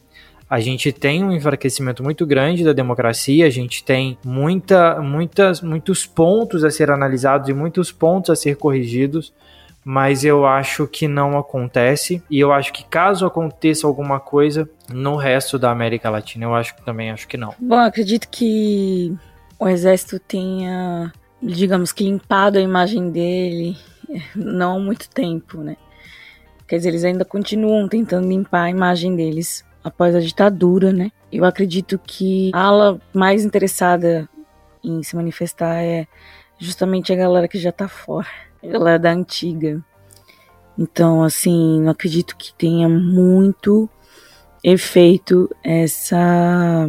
[0.49, 6.05] a gente tem um enfraquecimento muito grande da democracia, a gente tem muita, muitas, muitos
[6.07, 9.33] pontos a ser analisados e muitos pontos a ser corrigidos,
[9.85, 15.16] mas eu acho que não acontece e eu acho que caso aconteça alguma coisa no
[15.16, 17.55] resto da América Latina, eu acho que também acho que não.
[17.59, 19.16] Bom, acredito que
[19.59, 21.12] o exército tenha
[21.43, 23.76] digamos que limpado a imagem dele
[24.34, 25.76] não há muito tempo, né?
[26.66, 31.11] Quer dizer, eles ainda continuam tentando limpar a imagem deles após a ditadura, né?
[31.30, 34.28] Eu acredito que a ala mais interessada
[34.82, 36.07] em se manifestar é
[36.59, 38.28] justamente a galera que já tá fora,
[38.62, 39.82] a galera da antiga.
[40.78, 43.88] Então, assim, não acredito que tenha muito
[44.62, 46.88] efeito essa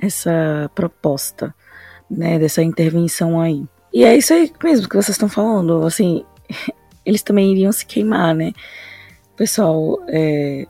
[0.00, 1.54] essa proposta,
[2.10, 3.64] né, dessa intervenção aí.
[3.92, 5.84] E é isso aí mesmo que vocês estão falando.
[5.84, 6.24] Assim,
[7.04, 8.52] eles também iriam se queimar, né?
[9.32, 10.66] O pessoal é,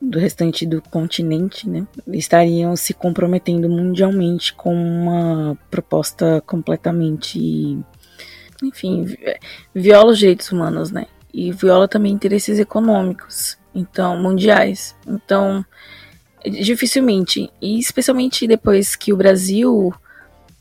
[0.00, 1.86] do restante do continente, né?
[2.08, 7.78] Estariam se comprometendo mundialmente com uma proposta completamente.
[8.62, 9.06] Enfim,
[9.74, 11.06] viola os direitos humanos, né?
[11.32, 14.96] E viola também interesses econômicos, então, mundiais.
[15.06, 15.64] Então,
[16.44, 17.50] dificilmente.
[17.60, 19.92] E especialmente depois que o Brasil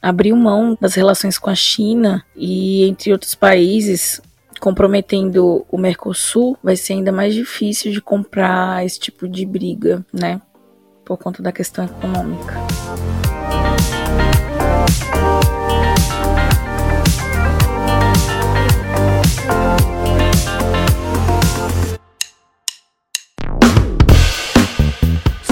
[0.01, 4.21] abriu mão das relações com a China e entre outros países,
[4.59, 10.41] comprometendo o Mercosul, vai ser ainda mais difícil de comprar esse tipo de briga, né?
[11.05, 12.55] Por conta da questão econômica.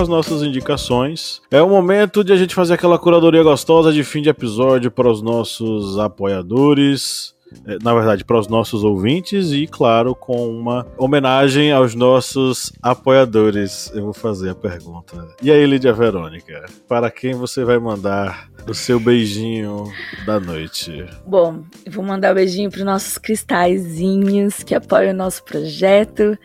[0.00, 1.40] As nossas indicações.
[1.50, 5.10] É o momento de a gente fazer aquela curadoria gostosa de fim de episódio para
[5.10, 7.36] os nossos apoiadores.
[7.66, 13.90] É, na verdade, para os nossos ouvintes e, claro, com uma homenagem aos nossos apoiadores.
[13.94, 15.26] Eu vou fazer a pergunta.
[15.42, 19.84] E aí, Lídia Verônica, para quem você vai mandar o seu beijinho
[20.26, 21.06] da noite?
[21.26, 26.36] Bom, vou mandar um beijinho para os nossos cristalzinhos que apoiam o nosso projeto,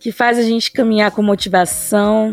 [0.00, 2.32] que faz a gente caminhar com motivação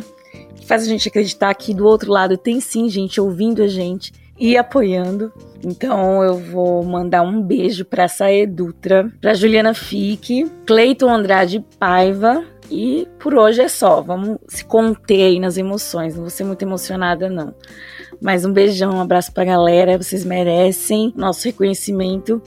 [0.67, 4.57] faz a gente acreditar que do outro lado tem sim gente ouvindo a gente e
[4.57, 5.31] apoiando.
[5.63, 12.43] Então eu vou mandar um beijo para Sae Dutra, para Juliana Fique, Cleiton Andrade Paiva.
[12.69, 14.01] E por hoje é só.
[14.01, 16.15] Vamos se conter aí nas emoções.
[16.15, 17.55] Não vou ser muito emocionada, não.
[18.21, 19.97] Mas um beijão, um abraço pra galera.
[19.97, 22.41] Vocês merecem nosso reconhecimento.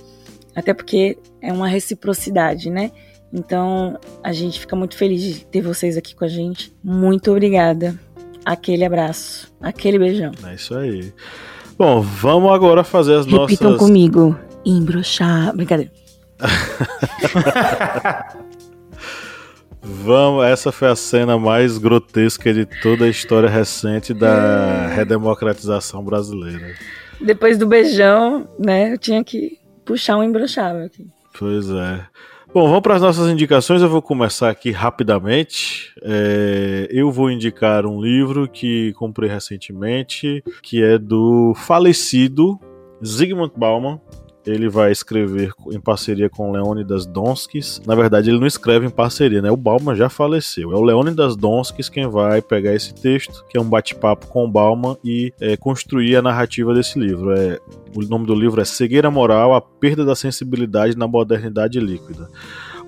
[0.55, 2.93] Até porque é uma reciprocidade, né?
[3.33, 6.71] Então a gente fica muito feliz de ter vocês aqui com a gente.
[6.85, 7.99] Muito obrigada
[8.53, 10.33] aquele abraço, aquele beijão.
[10.45, 11.13] É isso aí.
[11.79, 13.59] Bom, vamos agora fazer as Repitam nossas.
[13.59, 14.37] Repitam comigo.
[14.65, 15.55] Embroxar.
[15.57, 15.93] Brincadeira.
[19.83, 26.75] Vamos, essa foi a cena mais grotesca de toda a história recente da redemocratização brasileira.
[27.19, 31.07] Depois do beijão, né, eu tinha que puxar um embroxável aqui.
[31.39, 32.01] Pois é.
[32.53, 33.81] Bom, vamos para as nossas indicações.
[33.81, 35.95] Eu vou começar aqui rapidamente.
[36.03, 42.59] É, eu vou indicar um livro que comprei recentemente, que é do falecido
[43.05, 44.01] Zygmunt Bauman,
[44.51, 47.81] ele vai escrever em parceria com Leônidas Donskis.
[47.87, 49.51] Na verdade, ele não escreve em parceria, né?
[49.51, 50.73] O Bauman já faleceu.
[50.73, 54.51] É o Leônidas Donskis quem vai pegar esse texto, que é um bate-papo com o
[54.51, 57.33] Bauman, e é, construir a narrativa desse livro.
[57.33, 57.59] É,
[57.95, 62.29] o nome do livro é Cegueira Moral, a perda da sensibilidade na modernidade líquida.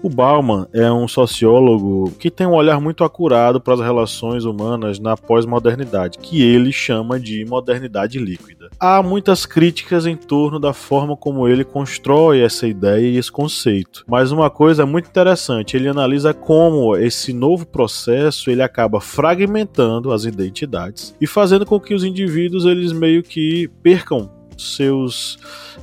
[0.03, 4.99] O Bauman é um sociólogo que tem um olhar muito acurado para as relações humanas
[4.99, 8.69] na pós-modernidade, que ele chama de modernidade líquida.
[8.81, 14.05] Há muitas críticas em torno da forma como ele constrói essa ideia e esse conceito,
[14.09, 20.25] mas uma coisa muito interessante, ele analisa como esse novo processo ele acaba fragmentando as
[20.25, 24.29] identidades e fazendo com que os indivíduos eles meio que percam
[24.63, 25.39] seus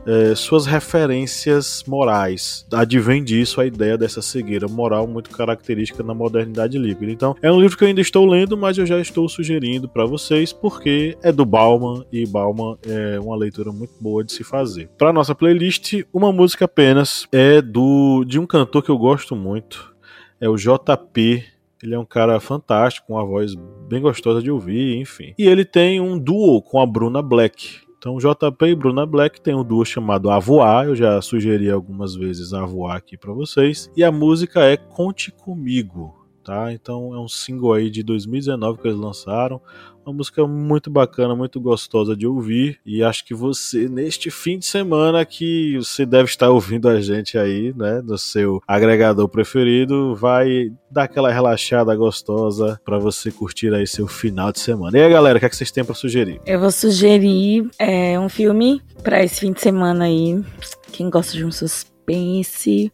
[0.06, 2.66] é, suas referências morais.
[2.72, 7.12] Advém disso a ideia dessa cegueira moral muito característica na modernidade líquida.
[7.12, 10.06] Então, é um livro que eu ainda estou lendo, mas eu já estou sugerindo para
[10.06, 14.90] vocês porque é do Bauman e Bauman é uma leitura muito boa de se fazer.
[14.98, 19.94] Para nossa playlist, uma música apenas é do de um cantor que eu gosto muito,
[20.40, 21.44] é o JP
[21.82, 23.56] ele é um cara fantástico, com uma voz
[23.88, 25.34] bem gostosa de ouvir, enfim.
[25.38, 27.80] E ele tem um duo com a Bruna Black.
[28.00, 32.54] Então, JP e Bruna Black tem um duo chamado Avoar, eu já sugeri algumas vezes
[32.54, 33.92] Avoar aqui para vocês.
[33.94, 36.19] E a música é Conte Comigo,
[36.50, 36.74] tá?
[36.74, 39.62] Então é um single aí de 2019 que eles lançaram.
[40.04, 42.80] Uma música muito bacana, muito gostosa de ouvir.
[42.84, 47.38] E acho que você, neste fim de semana que você deve estar ouvindo a gente
[47.38, 53.86] aí, né, no seu agregador preferido, vai dar aquela relaxada gostosa para você curtir aí
[53.86, 54.98] seu final de semana.
[54.98, 56.42] E aí, galera, o que, é que vocês têm para sugerir?
[56.48, 60.44] Eu vou sugerir é, um filme para esse fim de semana aí.
[60.92, 62.92] Quem gosta de um suspense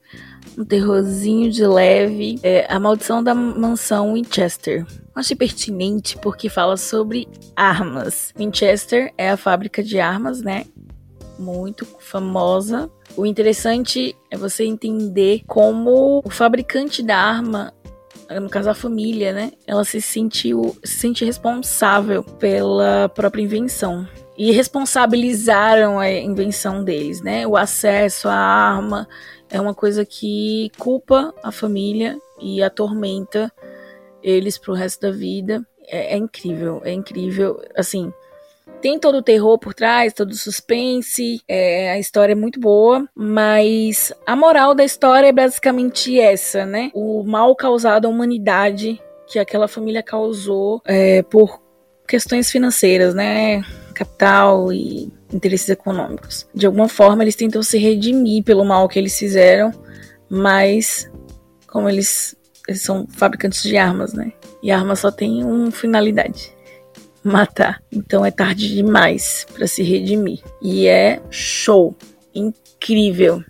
[0.58, 2.40] um terrorzinho de leve.
[2.44, 4.86] É A Maldição da Mansão Winchester.
[5.14, 8.34] Achei pertinente porque fala sobre armas.
[8.38, 10.66] Winchester é a fábrica de armas, né?
[11.38, 12.90] Muito famosa.
[13.16, 17.74] O interessante é você entender como o fabricante da arma
[18.42, 19.52] no caso a família, né?
[19.68, 27.46] Ela se sentiu, se sente responsável pela própria invenção e responsabilizaram a invenção deles, né?
[27.48, 29.08] O acesso à arma
[29.56, 33.50] é uma coisa que culpa a família e atormenta
[34.22, 35.66] eles pro resto da vida.
[35.88, 37.62] É, é incrível, é incrível.
[37.74, 38.12] Assim,
[38.82, 43.08] tem todo o terror por trás, todo o suspense, é, a história é muito boa,
[43.16, 46.92] mas a moral da história é basicamente essa, né?
[46.94, 51.62] O mal causado à humanidade que aquela família causou é, por
[52.06, 53.64] questões financeiras, né?
[53.94, 56.48] Capital e interesses econômicos.
[56.54, 59.72] De alguma forma, eles tentam se redimir pelo mal que eles fizeram,
[60.30, 61.10] mas
[61.68, 62.36] como eles,
[62.68, 64.32] eles são fabricantes de armas, né?
[64.64, 66.52] E arma só tem uma finalidade:
[67.24, 67.82] matar.
[67.92, 70.40] Então é tarde demais para se redimir.
[70.62, 71.96] E é show,
[72.34, 73.44] incrível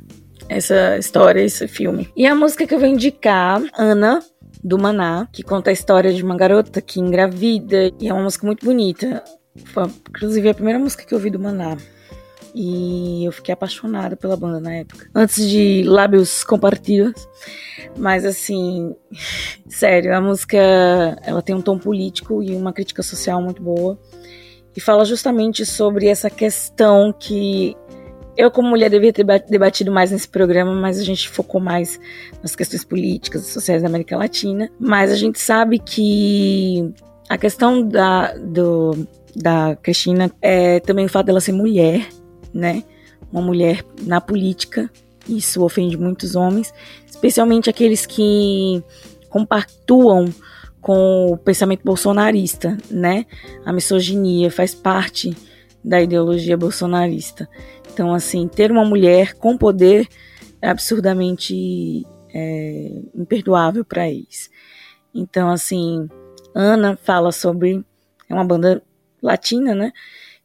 [0.47, 2.09] essa história, esse filme.
[2.15, 4.21] E a música que eu vou indicar, Ana,
[4.63, 8.45] do Maná, que conta a história de uma garota que engravida e é uma música
[8.45, 9.23] muito bonita.
[9.64, 11.78] Foi, inclusive, a primeira música que eu ouvi do Maná.
[12.53, 15.10] E eu fiquei apaixonada pela banda na época.
[15.14, 17.28] Antes de Lábios Compartidos.
[17.97, 18.95] Mas assim,
[19.68, 20.58] sério, a música
[21.24, 23.99] ela tem um tom político e uma crítica social muito boa.
[24.76, 27.76] E fala justamente sobre essa questão que
[28.38, 31.99] eu, como mulher, devia ter debatido mais nesse programa, mas a gente focou mais
[32.43, 34.70] nas questões políticas e sociais da América Latina.
[34.78, 36.93] Mas a gente sabe que
[37.30, 42.07] a questão da, do, da Cristina é também o fato dela ser mulher,
[42.53, 42.83] né?
[43.31, 44.89] Uma mulher na política.
[45.27, 46.73] Isso ofende muitos homens,
[47.05, 48.83] especialmente aqueles que
[49.29, 50.29] compactuam
[50.79, 53.25] com o pensamento bolsonarista, né?
[53.65, 55.36] A misoginia faz parte
[55.83, 57.49] da ideologia bolsonarista.
[57.91, 60.07] Então, assim, ter uma mulher com poder
[60.61, 64.49] é absurdamente é, imperdoável para eles.
[65.13, 66.09] Então, assim,
[66.53, 67.86] Ana fala sobre.
[68.29, 68.81] É uma banda
[69.26, 69.91] latina, né?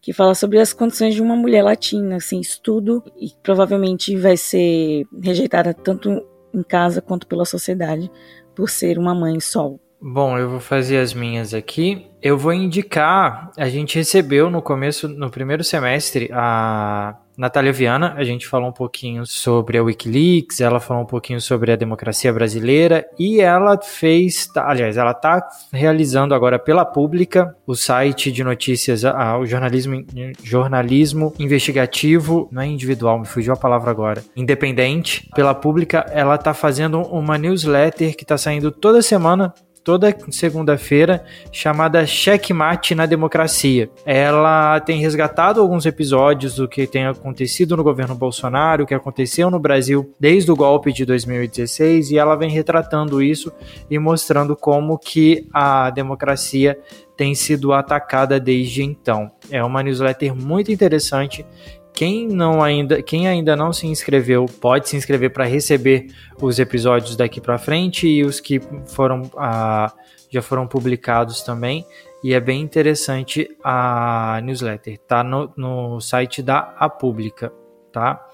[0.01, 5.05] Que fala sobre as condições de uma mulher latina, assim, estudo e provavelmente vai ser
[5.23, 8.11] rejeitada tanto em casa quanto pela sociedade
[8.55, 9.79] por ser uma mãe solo.
[10.03, 12.07] Bom, eu vou fazer as minhas aqui.
[12.23, 18.23] Eu vou indicar, a gente recebeu no começo, no primeiro semestre, a Natália Viana, a
[18.23, 23.09] gente falou um pouquinho sobre a Wikileaks, ela falou um pouquinho sobre a democracia brasileira
[23.19, 29.05] e ela fez, tá, aliás, ela está realizando agora pela Pública o site de notícias,
[29.41, 30.05] o jornalismo,
[30.45, 36.53] jornalismo investigativo, não é individual, me fugiu a palavra agora, independente, pela Pública, ela está
[36.53, 43.91] fazendo uma newsletter que está saindo toda semana toda segunda-feira, chamada Checkmate na Democracia.
[44.05, 49.51] Ela tem resgatado alguns episódios do que tem acontecido no governo Bolsonaro, o que aconteceu
[49.51, 53.53] no Brasil desde o golpe de 2016, e ela vem retratando isso
[53.91, 56.79] e mostrando como que a democracia
[57.17, 59.31] tem sido atacada desde então.
[59.51, 61.45] É uma newsletter muito interessante
[61.93, 66.07] quem não ainda, quem ainda não se inscreveu, pode se inscrever para receber
[66.41, 69.93] os episódios daqui para frente e os que foram ah,
[70.31, 71.85] já foram publicados também.
[72.23, 74.99] E é bem interessante a newsletter.
[74.99, 77.53] Tá no, no site da A Pública,
[77.91, 78.27] tá?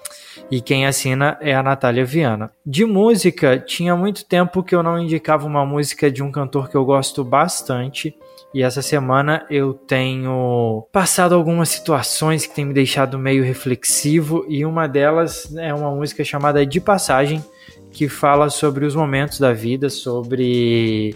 [0.51, 2.51] E quem assina é a Natália Viana.
[2.65, 6.75] De música, tinha muito tempo que eu não indicava uma música de um cantor que
[6.75, 8.15] eu gosto bastante
[8.53, 14.65] e essa semana eu tenho passado algumas situações que têm me deixado meio reflexivo e
[14.65, 17.43] uma delas é uma música chamada De Passagem,
[17.91, 21.13] que fala sobre os momentos da vida, sobre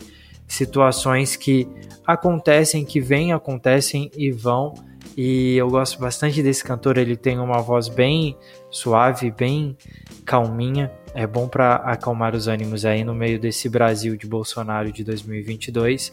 [0.48, 1.68] situações que
[2.06, 4.74] acontecem, que vêm, acontecem e vão.
[5.16, 8.38] E eu gosto bastante desse cantor, ele tem uma voz bem
[8.70, 9.78] suave, bem
[10.26, 10.92] calminha.
[11.14, 16.12] É bom para acalmar os ânimos aí no meio desse Brasil de Bolsonaro de 2022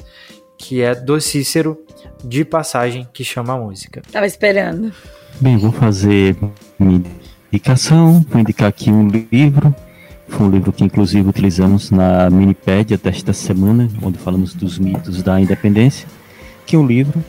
[0.59, 1.79] que é do Cícero,
[2.23, 4.03] de passagem, que chama a música.
[4.11, 4.93] Tava esperando.
[5.41, 6.37] Bem, vou fazer
[6.79, 7.03] minha
[7.53, 9.75] indicação, vou indicar aqui um livro,
[10.29, 15.41] foi um livro que inclusive utilizamos na minipédia desta semana, onde falamos dos mitos da
[15.41, 16.09] independência,
[16.67, 17.23] que é um livro,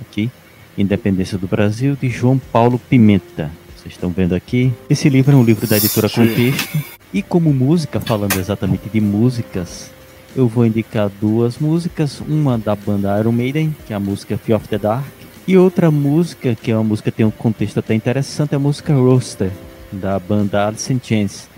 [0.00, 0.30] aqui,
[0.78, 3.50] Independência do Brasil, de João Paulo Pimenta.
[3.76, 4.72] Vocês estão vendo aqui.
[4.88, 6.78] Esse livro é um livro da editora Contexto.
[7.12, 9.90] E como música, falando exatamente de músicas,
[10.34, 14.58] eu vou indicar duas músicas, uma da banda Iron Maiden, que é a música Fear
[14.58, 15.06] of the Dark,
[15.46, 18.58] e outra música, que é uma música que tem um contexto até interessante, é a
[18.58, 19.50] música Roaster,
[19.90, 21.48] da banda Alice in Chains.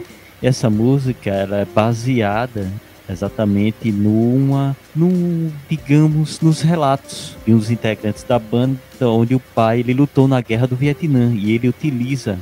[0.42, 2.70] Essa música ela é baseada
[3.08, 9.92] exatamente numa, num, digamos, nos relatos de uns integrantes da banda onde o pai ele
[9.92, 12.38] lutou na guerra do Vietnã e ele utiliza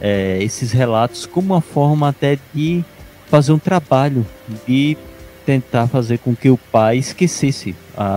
[0.00, 2.84] é, esses relatos como uma forma até de
[3.28, 4.26] fazer um trabalho
[4.66, 4.96] de
[5.44, 7.74] tentar fazer com que o pai esquecesse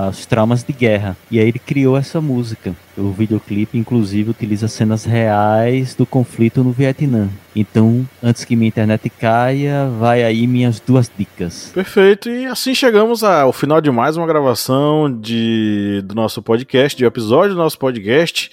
[0.10, 1.18] os traumas de guerra.
[1.30, 2.74] E aí ele criou essa música.
[2.98, 7.28] O videoclipe, inclusive, utiliza cenas reais do conflito no Vietnã.
[7.56, 11.72] Então, antes que minha internet caia, vai aí minhas duas dicas.
[11.74, 12.30] Perfeito.
[12.30, 17.08] E assim chegamos ao final de mais uma gravação de, do nosso podcast, de um
[17.08, 18.52] episódio do nosso podcast.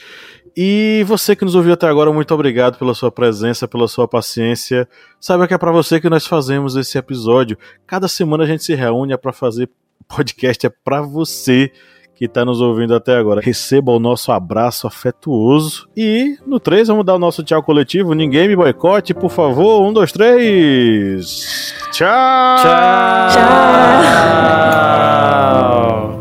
[0.57, 4.89] E você que nos ouviu até agora, muito obrigado pela sua presença, pela sua paciência.
[5.21, 7.57] Saiba que é para você que nós fazemos esse episódio.
[7.87, 9.69] Cada semana a gente se reúne é para fazer
[10.09, 11.71] podcast, é para você
[12.21, 13.41] que está nos ouvindo até agora.
[13.41, 15.89] Receba o nosso abraço afetuoso.
[15.97, 18.13] E no 3 vamos dar o nosso tchau coletivo.
[18.13, 19.81] Ninguém me boicote, por favor.
[19.81, 21.75] Um, dois, três.
[21.91, 22.59] Tchau!
[22.59, 23.31] Tchau!
[24.53, 26.17] Tchau!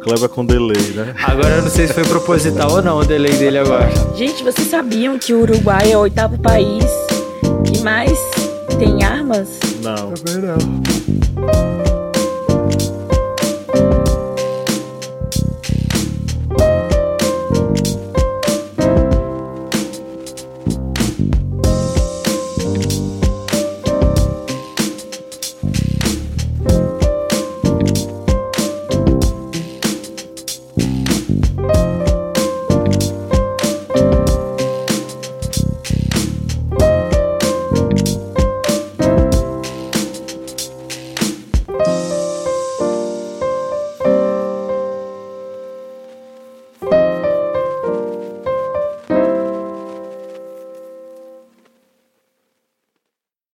[0.00, 1.14] Kleber com delay, né?
[1.24, 3.88] Agora eu não sei se foi proposital ou não o delay dele agora.
[4.14, 6.84] Gente, vocês sabiam que o Uruguai é o oitavo país
[7.64, 8.18] que mais
[8.78, 9.48] tem armas?
[9.82, 10.12] Não.
[10.12, 11.77] Também não.